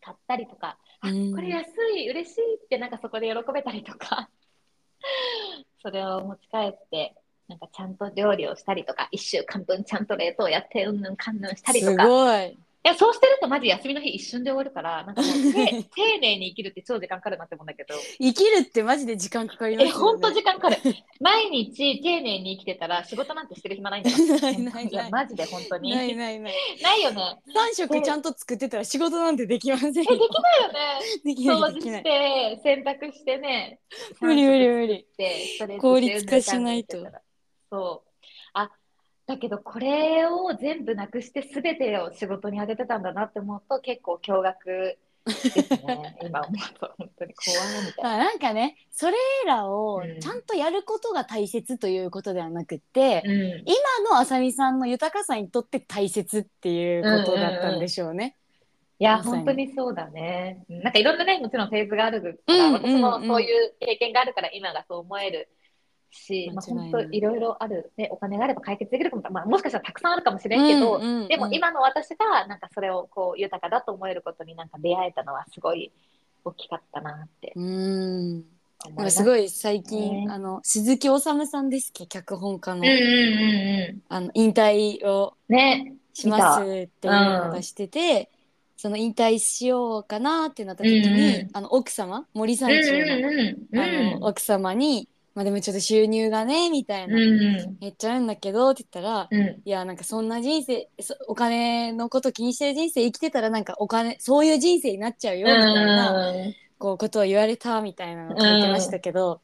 [0.00, 4.30] 買ったりとか、あうんこれ安い、嬉しいってなんかそこで喜べたりとか
[5.82, 7.14] それを持ち帰って、
[7.52, 12.04] なんかちゃんと料理をしたりとか、1週間分ちゃんと冷凍やって、うんぬんかんぬんしたりとすか。
[12.04, 12.58] いごい。
[12.88, 20.00] や、そうしてるとマジ休みの日一瞬で終わるから、なんかもうて丁寧に生きるって超時間かかるなって思うんだけど、生きるってマジで時間かかりますえ、よね。
[20.00, 20.82] ほんと時間かかる。
[21.20, 24.24] 毎日丁寧に生きてたら仕事なんてしてる暇ないんだから。
[24.42, 25.90] ないないないいや、マジで本当に。
[25.90, 26.54] ないないない。
[26.82, 27.38] ないよね。
[27.54, 30.02] 三食ちゃんと作ってたら仕事なんてできませんよ。
[30.02, 31.00] え、できないよね。
[31.24, 32.02] できな掃除しいできない。
[32.02, 33.80] て、洗濯してね。
[34.20, 35.06] 無理無理無理。
[35.16, 36.98] で、ストレッチして効率化しないと
[37.72, 38.10] そう。
[38.52, 38.70] あ、
[39.26, 46.18] だけどこれを全部なくして全てを仕事に当ててたんだなって思うと結構驚愕ですね。
[46.22, 48.10] 今思うと本当に怖いみたいな。
[48.10, 53.32] まあなんかねそれらをうんちゃんとやることが大切ということではなくって、うん。
[53.64, 58.36] 今のあさみさんの豊かさにとって大切っていうことだったんでしょうね。
[58.98, 60.62] いや、まさに本当にそうだね。
[60.68, 65.48] うんなんかいろんなね、もちろんフェーズがあるから、うん私もうんうんそういう経験があるから今がそう思える
[66.12, 75.90] し、まあ、本当いろいろある、ね、お金があれば解決できるかも、まあ、もしかしたらたくさんあるかもしれんけど、うんうんうんでも今の私がなんかそれをこう豊かだと思えることになんか出会えたのはすごい
[76.44, 78.44] 大きかったなってうんなん
[78.96, 79.18] ます。
[79.18, 82.06] かすごい最近、ねあの鈴木おさむさんですっけ？
[82.06, 85.56] 脚本家の,、うんうんうんあの引退をうん。
[85.56, 85.94] ね。
[86.14, 88.30] しますっていうのうんがしてて、
[88.76, 93.34] その引退しようかなってなった時に、うんうんあの奥様森三うん中の,、うん
[93.72, 93.78] うん。
[93.80, 99.62] あの奥様に、まあ、でもちょっと収入がねみたいな、うんうんめっちゃあるんだけどって言ったら、うん。
[99.64, 109.40] いやなんかそんな人生そお金のこと気にしてる人生生きてたらなんかお金そういう人生になっちゃうよみたいな、うんこうことを言われたみたいなのを書いてましたけど、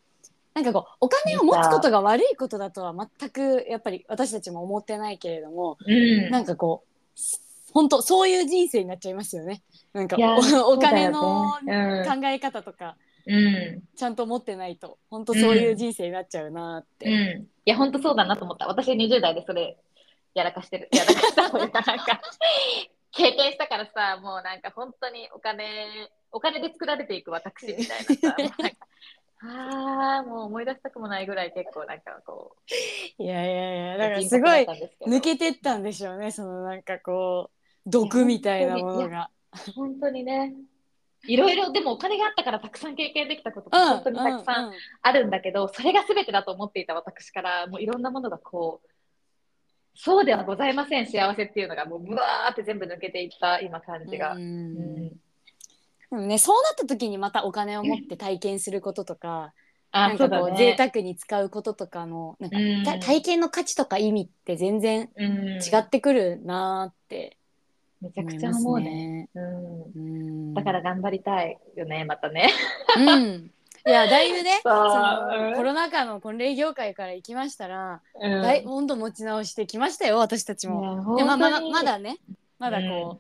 [0.54, 6.30] なんかこうお金を持つことが悪いことだとは全くやっぱり私たちも思ってないけれども、うん。
[6.30, 7.20] なんかこう
[7.72, 9.62] 本当そういう人生になっちゃいますよね。
[9.92, 11.60] なんかいやおお金の考
[12.24, 12.96] え方とか
[13.28, 13.36] う
[13.76, 13.82] ん。
[13.94, 17.06] ちゃんと持ってないと本当そういう人生になっちゃうなって。
[17.06, 17.42] うん。
[17.42, 18.66] いや、本当そうだなと思った。
[18.66, 19.76] 私20代でそれ
[20.34, 20.88] やらかしてる。
[20.92, 22.20] やらかしたというか、なんか、
[23.12, 25.64] 経験したからさ、もうなんか本当にお金、
[26.32, 28.36] お金で作られていく私みたいなさ、
[29.40, 32.56] ああ、もう思い出したくもないぐらい結構なんかこ
[33.18, 34.66] う、いやいやいやだからすごい
[35.06, 39.30] 抜けてったんでしょうねそのなんかこう毒みたいなものが。
[39.74, 40.54] 本当にね、
[41.28, 48.88] いろいろ、でもお金があったからたくさん経験できたことうんが本当にたくさんあるんだけど、それが全てだと思っていた私から、もういろんなものがこう、
[49.94, 54.34] そうではございません、幸せっていうのが、もう、ぶわーって全部抜けていった、今、感じが。
[54.34, 54.42] ううん。
[54.42, 55.08] ん。
[56.10, 59.52] でもねそうなった時にまたお金を持って体験することとか、
[59.92, 60.42] なあ、んそうだね。
[60.42, 67.37] かこう贅沢に使うこととかのなんか、体験の価値とか意味って全然うん、違ってくるなーって
[68.00, 68.90] めちゃくちゃ思うね。
[68.90, 69.28] ね。
[69.34, 69.82] うん。
[69.82, 72.50] うんだから頑張りたいよね、またね。
[72.96, 73.50] うん
[73.86, 81.16] いやだいぶね そのうんコロナ禍の婚礼業界から行きましたら、うんだいほんと持ち直してきましたよ私たちも。
[81.16, 82.18] でまあままだね
[82.58, 83.18] まだこう、うん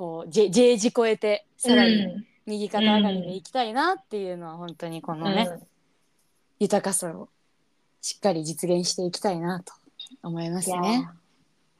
[0.00, 5.66] こう J, J 字超えてさらにうん右肩上がりでいきたいなっていうのは本当にこのね、うん
[6.60, 7.30] 豊かさを
[8.02, 9.72] しっかり実現していきたいなと
[10.22, 11.08] 思いますね。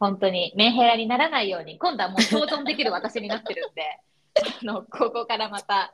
[0.00, 4.00] 本当にメンヘラにならないように今度はもう共存できる私になってるんで
[4.62, 5.92] あのここからまた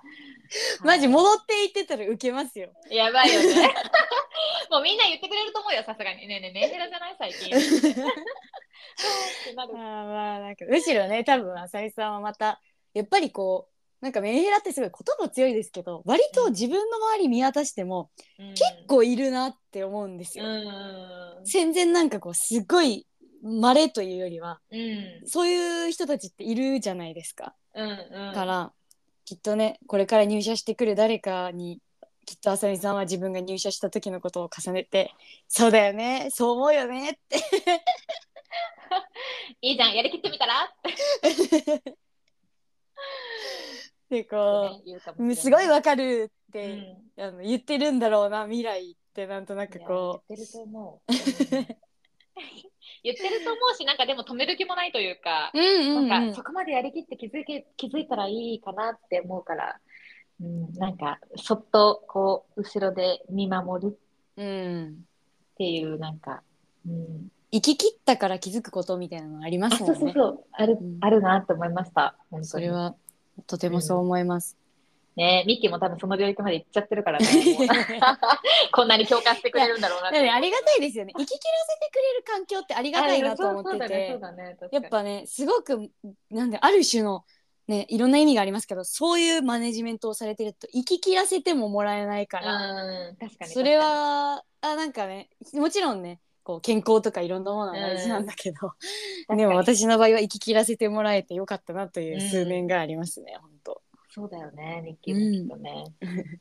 [0.83, 2.71] マジも戻っていってたら受けますよ。
[2.89, 3.75] やばいよね。
[4.71, 6.29] もうみんな言ってくれると思うよさすがに。
[6.29, 7.53] ねえねえメンヘラじゃない最近。
[9.57, 9.65] あま
[10.37, 12.61] あなんかむしろね多分浅井さんはまた
[12.95, 13.73] やっぱりこう
[14.05, 20.45] なんかメンヘラってすごい言葉強いですけど割と自分の周り見渡しても結構いるなって思うんですよ。
[20.45, 21.43] うん。
[21.45, 23.05] 全然なんかこうすごい
[23.47, 25.23] 稀というよりはうん。
[25.27, 27.55] そういう人たちっているじゃないですか。
[27.75, 28.35] うんうん。
[28.35, 28.73] から
[29.25, 31.81] きっとねこれから入社してくる誰かに
[32.27, 35.13] きっとあさみさんは自分が入社した時のことを重ねて
[35.49, 37.37] 「そうだよねそう思うよね」って。
[39.61, 40.73] いいじゃんやりきってみたら？
[44.09, 44.81] でこ
[45.19, 47.23] うすごいわかるって、うん。
[47.23, 51.13] あの言ってるんだろうな未来ってなんとなくこ言ってると思う。
[51.13, 51.67] うん
[53.03, 56.09] 言ってると思うし、なんかでも止める気もないというか、う、うんうんうん。
[56.09, 59.79] なんかそこまでやりきって気づけ気づいたらいいかなって思うから、
[60.41, 63.91] うん、なんかそっとこう後ろで見守る。
[63.93, 64.07] っ
[64.39, 65.05] うん、
[65.57, 66.43] ていうなんか、
[66.87, 69.95] うん、生き切ったから気づくことみたいなのありますもね。
[69.95, 70.45] うんそうそう。
[70.53, 70.99] ある、うん。
[71.01, 72.17] あるなって思いました。
[72.31, 72.45] 本当に。
[72.47, 72.95] それは
[73.47, 74.57] とてもそう思います。
[75.17, 77.27] ねミッキーも多分その領域まで行っちゃってるからね。
[78.73, 80.23] こんなに共感してくれるんだろうなって。
[80.23, 81.13] ねありがたいですよね。
[81.17, 84.21] 生き切らせてくれる環境ってありがたいなと思ってて。
[84.73, 85.91] やっぱねすごく
[86.31, 87.25] なんである種の
[87.67, 98.75] ねいろんな意味がありますけどそういうマネジメントをされてると生き切らせてももらえないから、うん確かにそれはあなんかねもちろんねこう健康とかいろんなものは大事なんだけど、
[99.31, 99.37] に。
[99.37, 103.37] でも私の場合は生き切らせてもらえてよかったなという数年がありますね、
[104.17, 105.85] そうだよねニッキーもきっとね、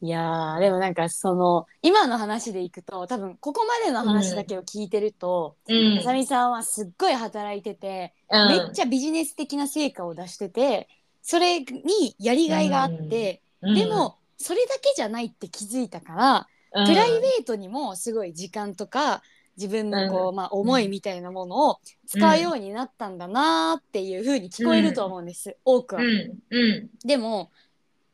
[0.00, 5.98] いやーでもなんかその今の話でいくと多分ここまでの話だけを聞いてると、うん。
[5.98, 8.48] あさみさんはすっごい働いてて、うん。
[8.48, 10.88] めっちゃビジネス的な成果を出してて
[11.20, 13.74] それにやりがいがあって、うん。
[13.74, 16.86] でもそれだけじゃないって気づいたから、うん。
[16.86, 19.22] プライベートにもすごい時間とか
[19.58, 20.36] 自分のこう、うん。
[20.36, 26.02] まあ、思いみたいなものを使うようになったんだなーっていう風に聞こえると思うんです、多くは。
[26.02, 26.90] うんうん。
[27.04, 27.50] でも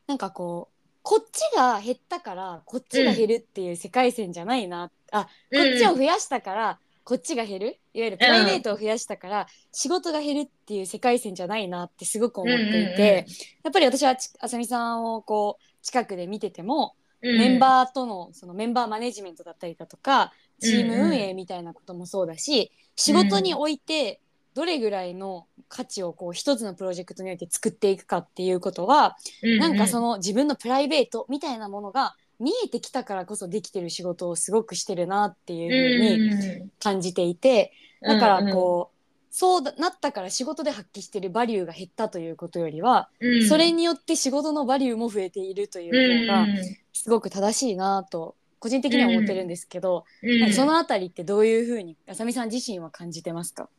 [0.07, 5.29] なんかこうこっちが減ったからこっちが減るっていう世界線じゃないな、あこ
[5.59, 7.79] っちを増やしたからこっちが減る。
[7.93, 13.25] いわゆるプライベートを増やしたから仕事が減るっていう世界線じゃないなってすごく思っていて、
[13.63, 24.19] やっぱり私はちあさみさんをこう近くで見てても、メンーバーとのそのメンバーマネジメントだったりだとかチーム運営みたいなこともそうだし、仕事において
[24.53, 29.17] どれぐらいの価値をこう一つのプロジェクトにおいて作っていくかっていうことは、
[29.59, 38.95] なんかそのの自分のプライベートみたいなものが見えてきたからこそできてる仕事をすごくしてるなっていうふうに感じていて、だからこう、
[39.31, 46.55] そうだなったから仕事で発揮してるバリューが減ったということよりは、うん、それによって仕事のバリューも増えているという方がうん。
[46.93, 48.35] すごく正しいなと
[48.65, 50.51] 個人的には思ってるんですけど、うん。
[50.51, 53.69] そのあたりってどういうふうにあさみさん自身は感じてますか？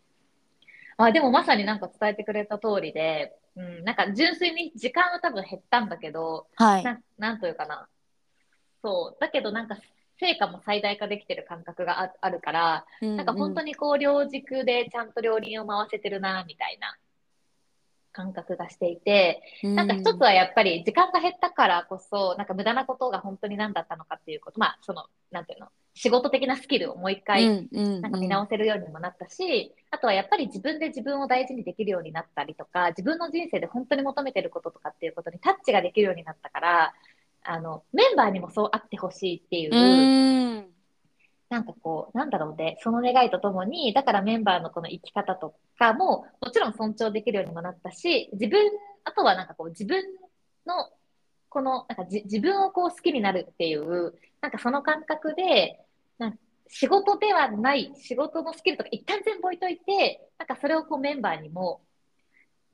[0.97, 6.85] あ、でもまさになんか伝えてくれた通りで、うん、なんか純粋に時間は多分減ったんだけど、はい。
[6.85, 7.89] ななんというかな。
[8.81, 9.21] そう。
[9.21, 9.77] だけどなんか
[10.21, 16.97] 成果も最大化できてる感覚がああるから、なんか本当に、にこう両軸でちゃんと両輪を回せてるな、みたいな
[18.17, 36.95] 感覚がしていて、なんか一つはやっぱり時間が減ったからこそ、なんか無駄なことが本当に何だったのかっていうこと、まあその、なんていうの、仕事的なスキルをもう一回なんか見直せるようにもなったし、あとはやっぱり自分で自分を大事にできるようになったりとか、自分の人生で本当に求めてることとかっていうことにタッチができるようになったから、
[37.45, 40.76] あの、メンバーにもそうあってほしいっていう、うん
[41.57, 48.61] なんかこう、なんだろうね、その願いとともに、だからメンバーのこの生き方とかも、もちろん尊重できるようにもなったし、自分、
[49.05, 50.05] あとはなんかこう、自分
[50.67, 50.91] の、
[51.49, 55.81] この、なんかじ自分をこう好きになるっていう、なんかその感覚で、
[56.19, 56.39] なんか
[56.69, 61.81] 仕事ではない、仕事のスキルとか一旦全部置いといて、なんかそれをこうメンバーにも、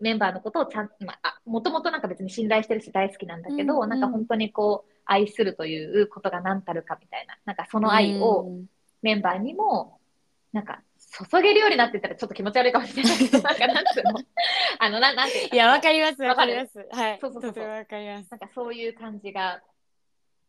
[0.01, 3.91] メンバーのことをちゃん、まあ、もともとなんか別に信頼してるし大好きなんだけど、うんうん。
[3.91, 8.49] なんか本当にこう、愛するということが何たるかみたいな、なんかその愛を、
[9.03, 9.99] メンバーにも、
[10.53, 10.83] なんか、
[11.31, 14.21] 注げるようになってたらちょっと気持ち悪いかもしれないけど、なんか、なんつうの？
[14.79, 15.57] あの、ななんていうか。
[15.57, 16.87] いやわかりますわわかります。
[16.91, 17.19] はい。
[17.21, 17.69] そうそうそう。
[17.69, 18.31] わかります。
[18.31, 19.63] なんかそういう感じが、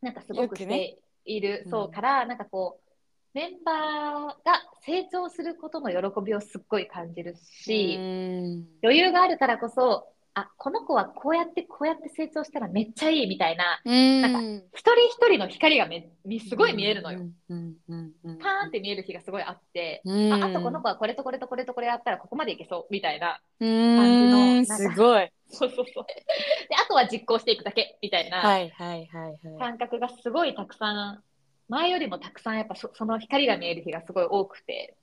[0.02, 2.90] なんかすごくしている、うんそうから、なんかこう、
[3.34, 8.68] メンバーが成長することの喜びをすっごい感じるし、うん。
[8.84, 17.20] 余裕があるからこそ、あ、この子はこうやってこうやって成長したらめっちゃいいみたいな、うん一人一人の光がめみすごい見えるのよ。
[17.48, 23.40] パーンって見える日がすごいあって、うんああとこの子はこれとこれとこれとこれやったらここまでいけそうみたいな。
[23.60, 26.06] うん感じのすごいそうそうそう。
[26.06, 31.24] で、あとは実行していくだけみたいなはいはいはいはい感覚がすごいたくさん、
[31.70, 34.98] 前よりもたくさんやっぱそその光が見える日がすごい多くて。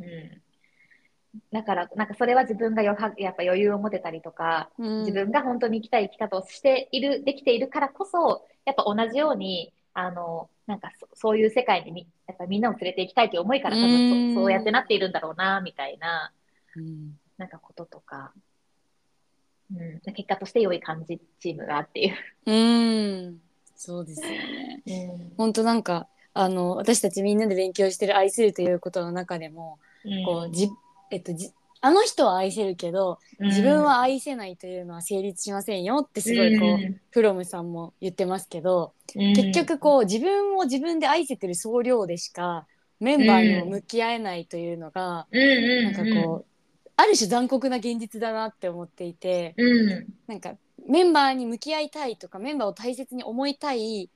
[0.00, 0.43] うん。
[1.52, 16.32] だから、なんかそれは自分がよはやっぱ余裕を持てたりとか、自分が本当に生きたい生き方をしている、できているからこそ、やっぱ同じように、あの、なんかそそういう世界にみやっぱみんなを連れて行きたいという思いから多分うんそそうやってなっているんだろうな、みたいな、
[16.76, 17.18] うん。
[17.36, 18.32] なんかこととか、
[19.74, 22.16] うん、結果として良い感じ、チームがっていう。
[22.46, 22.52] う
[23.30, 23.40] ん。
[23.76, 24.82] そうですよね。
[24.86, 25.32] うん。
[25.36, 29.78] 本当なんかあの私たちみんなで勉強してる愛するということの中でも
[30.26, 30.68] こうじ
[31.14, 31.50] えっとじ
[31.80, 42.66] あの人は愛せるけど自分は愛せないというのは成立しませんよってすごいこう、フロムさんも言ってますけど、結局こう自分を自分で愛せてる総量でしか
[43.00, 50.54] メンバーにも向き合えないというのが、うん、うん、なんかこうある種残酷な現実だなって思っていてうん、なんか
[50.88, 54.08] メンバーに向き合いたいとかメンバーを大切に思いたい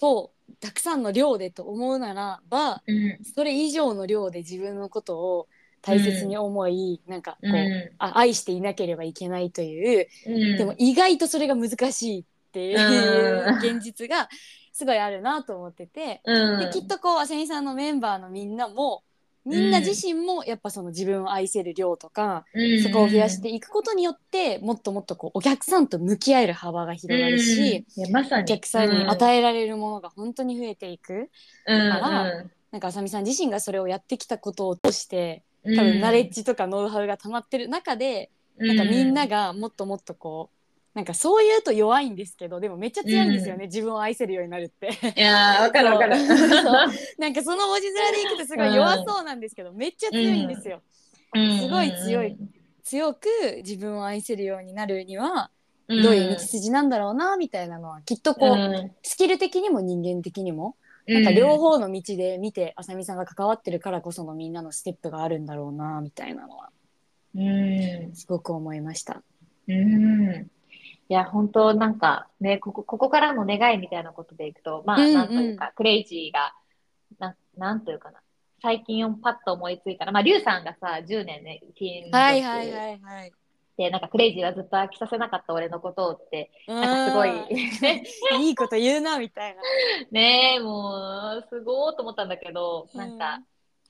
[0.00, 0.30] と
[0.60, 5.48] たくさんの量でと思うならばうん、それ以上の量で自分のことを
[5.86, 7.90] 大切に思い、なんかこう、うん。
[7.98, 13.58] あ愛していなければいけないといううん、でも意外とそれが難しいっていううん。
[13.62, 14.28] 現実が
[14.72, 19.04] すごいあるなと思ってて、うん、できっとこうあせみさんのメンバーのみんなも
[19.46, 22.82] みんな自身もやっぱその自分を愛せる量とか、うん。
[22.82, 31.30] そこを増やしていくことによってもっともっとこうお客さんと向き合える幅が広がるし、まお客さんに与えられるものが本当に増えていく、
[31.66, 40.56] うんからなんかあさみさん自身がそれをやってきたことを通してうん多分ナレッジとかノウハウが溜まってる中で、なんかみんながもっともっとこう
[40.94, 44.88] なんかそう言うと弱いんですけどでもめっちゃ強いんですよね、自分を愛せるようになるって。
[45.16, 46.16] いやーわかるわかる。
[47.18, 50.80] なんかその文字面でいくとすごい弱そうなんですけど、めっちゃ強いんですよ。
[51.34, 52.36] すごい強い。
[52.82, 53.28] 強く
[53.64, 55.50] 自分を愛せるようになるには
[55.88, 56.02] うん。
[56.02, 58.92] どういう道筋なんだろうなみたいなのはきっとこう、うん。
[59.02, 60.76] スキル的にも人間的にも
[61.06, 66.70] なんか両方の道で見てあさみさんが関わってるからこそのみんなのステップがあるんだろうなみたいなのは
[67.34, 69.22] うんすごく思いました。
[69.68, 70.50] うん
[71.08, 76.54] いや、本当なんかね、ここ、ここからの願いみたいなことでいくと、まあ、うんうんなんというか、クレイジーが、
[77.20, 78.20] な、なんというかな。
[78.60, 83.32] 最近パッと思いついたら、まあ、リュウさんがさ、10年ね、金属はいはいはいはい。
[83.76, 87.30] で、なんかクレイジーはずっと飽きさせなかった俺のことをって、なんかすごい、
[88.46, 89.62] いいこと言うなみたいな。
[90.10, 93.42] ねえ、もう、すごーと思ったんだけど、なんか、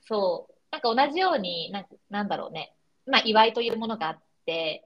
[0.02, 2.74] そう、なんか同じように、なんなんだろうね、
[3.06, 4.84] まあ、祝いというものがあって、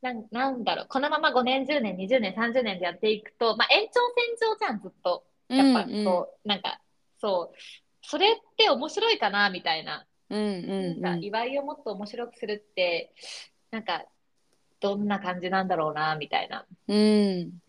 [0.00, 4.00] なんなんだろう、このまま5年、10年、20年、30年でやっていくと、まあ、延長
[4.38, 5.24] 線上じゃん、ずっと。
[5.48, 6.04] やっぱ、うんうん。
[6.04, 6.80] そう、なんか、
[7.18, 7.56] そう、
[8.02, 10.06] それって面白いかな、みたいな。
[10.30, 11.24] うんうんうん。
[11.24, 13.14] 祝いをもっと面白くするって、
[13.74, 14.04] なんか、
[14.78, 16.64] どんな感じなんだろうな、みたいな。
[16.86, 17.60] うん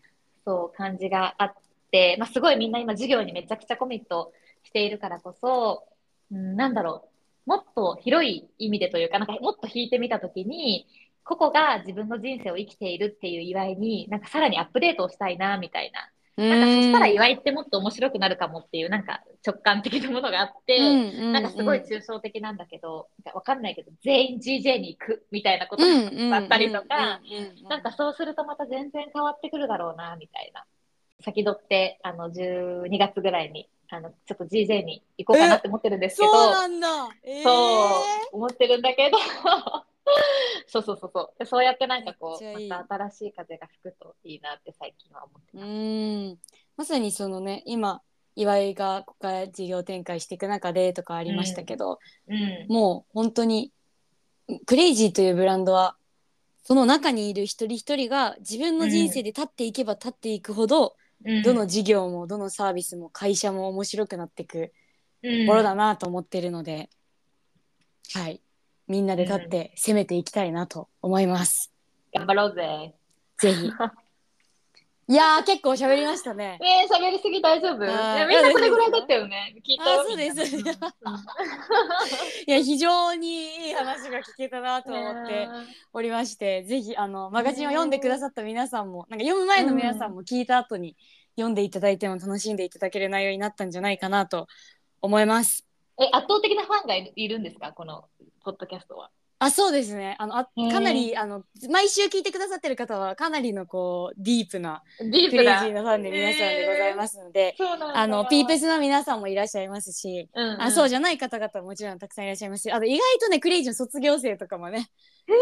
[0.44, 1.54] そう感じがあっ
[1.90, 4.32] て、まあ、すごいみんな今授業にめちゃくちゃコミット
[4.62, 5.88] しているからこそ、
[6.30, 7.08] うん、なんだろ
[7.46, 10.86] う、もっと広い意味でというか、なんかもっと引いてみたときに、
[11.24, 16.08] 個々が自分の人生を生きているっていう祝いに、なんかさらにアップデートをしたいな、みたいな。
[16.36, 20.78] なんかそしたら祝いってもっと面白くなるかもっていう、なんか直感的なものがあって、
[21.32, 25.82] なんかすごい抽象的なんだけど、わかんないけど、全員 GJ に行くみたいなこと
[26.30, 27.20] があったりとか、
[27.68, 30.64] なんかそうするとまた全然変わってくるだろうな、みたいな。
[31.20, 36.88] 先取って、あの、12月ぐらいに、あの、ちょっと GJ に行こうかなって思ってるんですけど、そうなんだ。
[37.24, 37.50] えーそ
[38.32, 39.16] う、思ってるんだけど、
[40.66, 41.34] そうそうそうそう。
[41.38, 45.68] でそうやってなんかこう、いいまた新しい風が吹くといいなって最近は思ってうます。
[45.68, 46.38] ん
[46.76, 48.02] まさにそのね今
[48.34, 51.98] 岩井がここから事業展開していく中でとかありましたけど、
[52.28, 52.66] うん。
[52.68, 53.72] もう本当に
[54.66, 55.96] クレイジーというブランドは
[56.62, 60.96] その中にいる一人一人が自分の人生で立っていけば立っていくほど、うん
[61.42, 64.72] どの事業もどのサービスも会社も面白くなっていく
[65.22, 66.90] うんものだなと思ってるので、
[68.12, 68.42] はい
[68.88, 71.72] みんなで立って攻めていきたいなと思います。
[72.14, 72.94] 頑張ろうぜ。
[73.38, 73.70] ぜひ。
[75.08, 76.58] いやー結構喋りましたね。
[76.60, 77.84] ねえ、喋りすぎ大丈夫？
[77.84, 79.54] いやみんなこれぐらいだったよね。
[79.64, 80.64] 聞いたそうですい
[82.50, 85.48] や非常にいい話が聞けたなと思ってね
[85.92, 90.96] おりまして、ぜひあのマガジンを読んでくださった皆さんも、なんか読む前の皆さんも聞いた後に
[91.36, 94.48] 読んでいただいても楽しんでいただける内容になったんじゃないかなと
[95.02, 95.64] 思います。
[96.00, 97.72] え、圧倒的なファンがいるんですか？
[97.72, 98.08] この
[98.46, 99.10] ポッドキャストは。
[99.38, 100.16] あそうですね。
[100.18, 107.54] あのあかなりあの毎週聞いてくださってる方はかなりのこうディープなディークレイジーなファンで皆さんでございますので。
[107.94, 114.88] あのピープスの皆さんもいらっしゃいますし、うんうん、あそうじゃない方々ももちろんたくさんいらっしゃいますしあと意外とねクレイジーの卒業生とかもね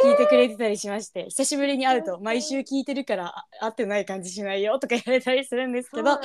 [0.05, 6.19] 聞いてくれてたりしまして久しぶりに会うと毎週聞いてるからあ会ってない感じしないよとか言われたりするんですけど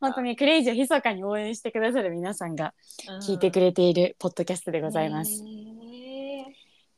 [0.00, 2.72] 本当にクレイジーを密かに応援してくださる皆さんが
[3.08, 3.18] うん。
[3.20, 5.32] 聞いてくれているポッドキャストでございます。
[5.32, 5.63] へーわ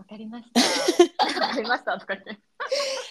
[0.07, 0.61] かりました。
[1.44, 2.42] わかりましたとか言って。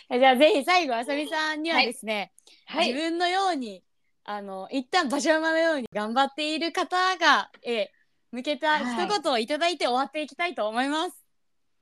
[0.09, 2.31] えじゃあぜひ最後あさみさんにはですね、
[2.67, 3.83] はい自分のように
[4.23, 7.91] あの一旦馬車馬のように頑張っている方が、え
[8.31, 11.25] 向けた一言をいただいて終わっていきたいと思います。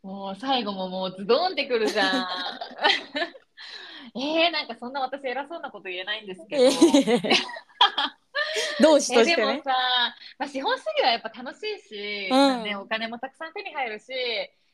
[0.04, 2.28] もう最後ももうズドンってくるじゃん。
[4.16, 6.64] えー、なんかそんな私偉そうなこと言えないんですけど。
[8.82, 9.56] 同志としてね。
[9.58, 9.72] もさ、
[10.38, 14.12] まあ、資本主義はやっぱ楽しいし、うんね、お金もたくさん手に入るし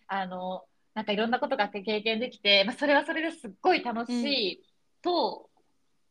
[0.10, 0.64] あの
[0.96, 4.64] なんかいろんなことが経験できて、まあ、それはそれですっごい楽しい
[5.02, 5.50] と、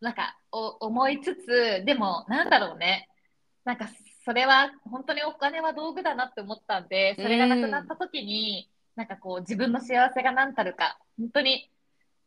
[0.01, 3.09] なんかお思いつつでもなんだろうね。
[3.65, 3.89] なんか
[4.25, 11.71] それは本当にお金は道具だなって思ったんでそれがなくなった時に、なんかこう自分の幸せが何たるか本当に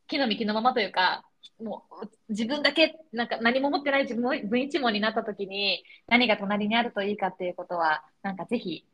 [0.06, 1.24] 木の幹のままというか
[1.62, 8.84] もう自分だけなんか何も持ってない自分一門になった時に何が隣にあるといいかっていうことはなんかぜひ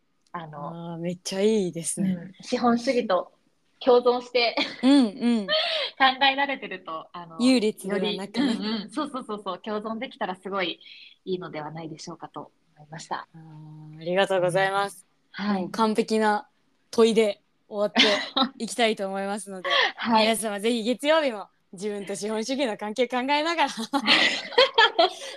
[0.42, 2.10] あの、めっちゃいいですね。
[2.12, 3.32] うん資本主義と
[3.80, 5.46] 共存してうんうん。
[5.98, 8.52] 考えられてるとあの優劣ではより、なくね。
[8.52, 10.80] うんうん、そうそうそうそう共存できたらすごい
[11.24, 13.28] いいのではないでしょうかと思いました。
[13.34, 15.06] ありがとうございます。
[15.32, 15.70] はい。
[15.70, 16.48] 完璧な
[16.90, 20.22] 問いで終わっていきたいと思いますので、 はい。
[20.22, 23.68] 皆様ぜひ月曜日も自分と資本主義の関係考えながら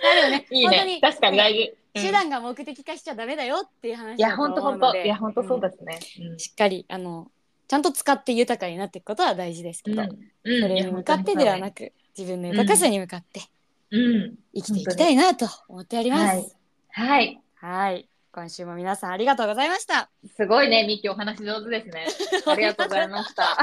[0.02, 0.94] あでもね いい本当に。
[0.94, 1.60] ね確かに大事。
[1.60, 4.96] うん手段が目的化しちゃダメだよっていう話いや、本当本当。
[4.96, 5.98] いや、本当そううんですね。
[6.38, 7.30] しっかりあの
[7.68, 9.96] ちゃんと使って豊かになっていくことは大事ですけうん。
[9.96, 10.02] ど、
[10.44, 10.62] うん。
[10.62, 13.42] それに向かってではなく自分の豊かさに向かって
[13.90, 14.38] うん。
[14.54, 16.22] 生きていきたいなと思っております。
[16.24, 16.62] はい
[16.94, 17.42] はい。
[17.56, 18.08] はい。
[18.34, 20.10] 今週も皆さんありがとうございました。
[20.36, 22.06] すごいね、ミッキーお話上手ですね。
[22.46, 23.44] ありがとうございました。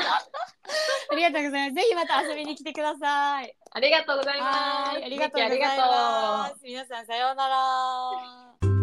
[1.12, 1.84] ありがとうございます。
[1.84, 3.56] ぜひまた遊びに来てください。
[3.72, 4.92] ありがとうございます。
[4.94, 5.06] はい。
[5.06, 6.56] ありがとうございミッキーありがとうます。
[6.64, 8.79] 皆さんさようなら。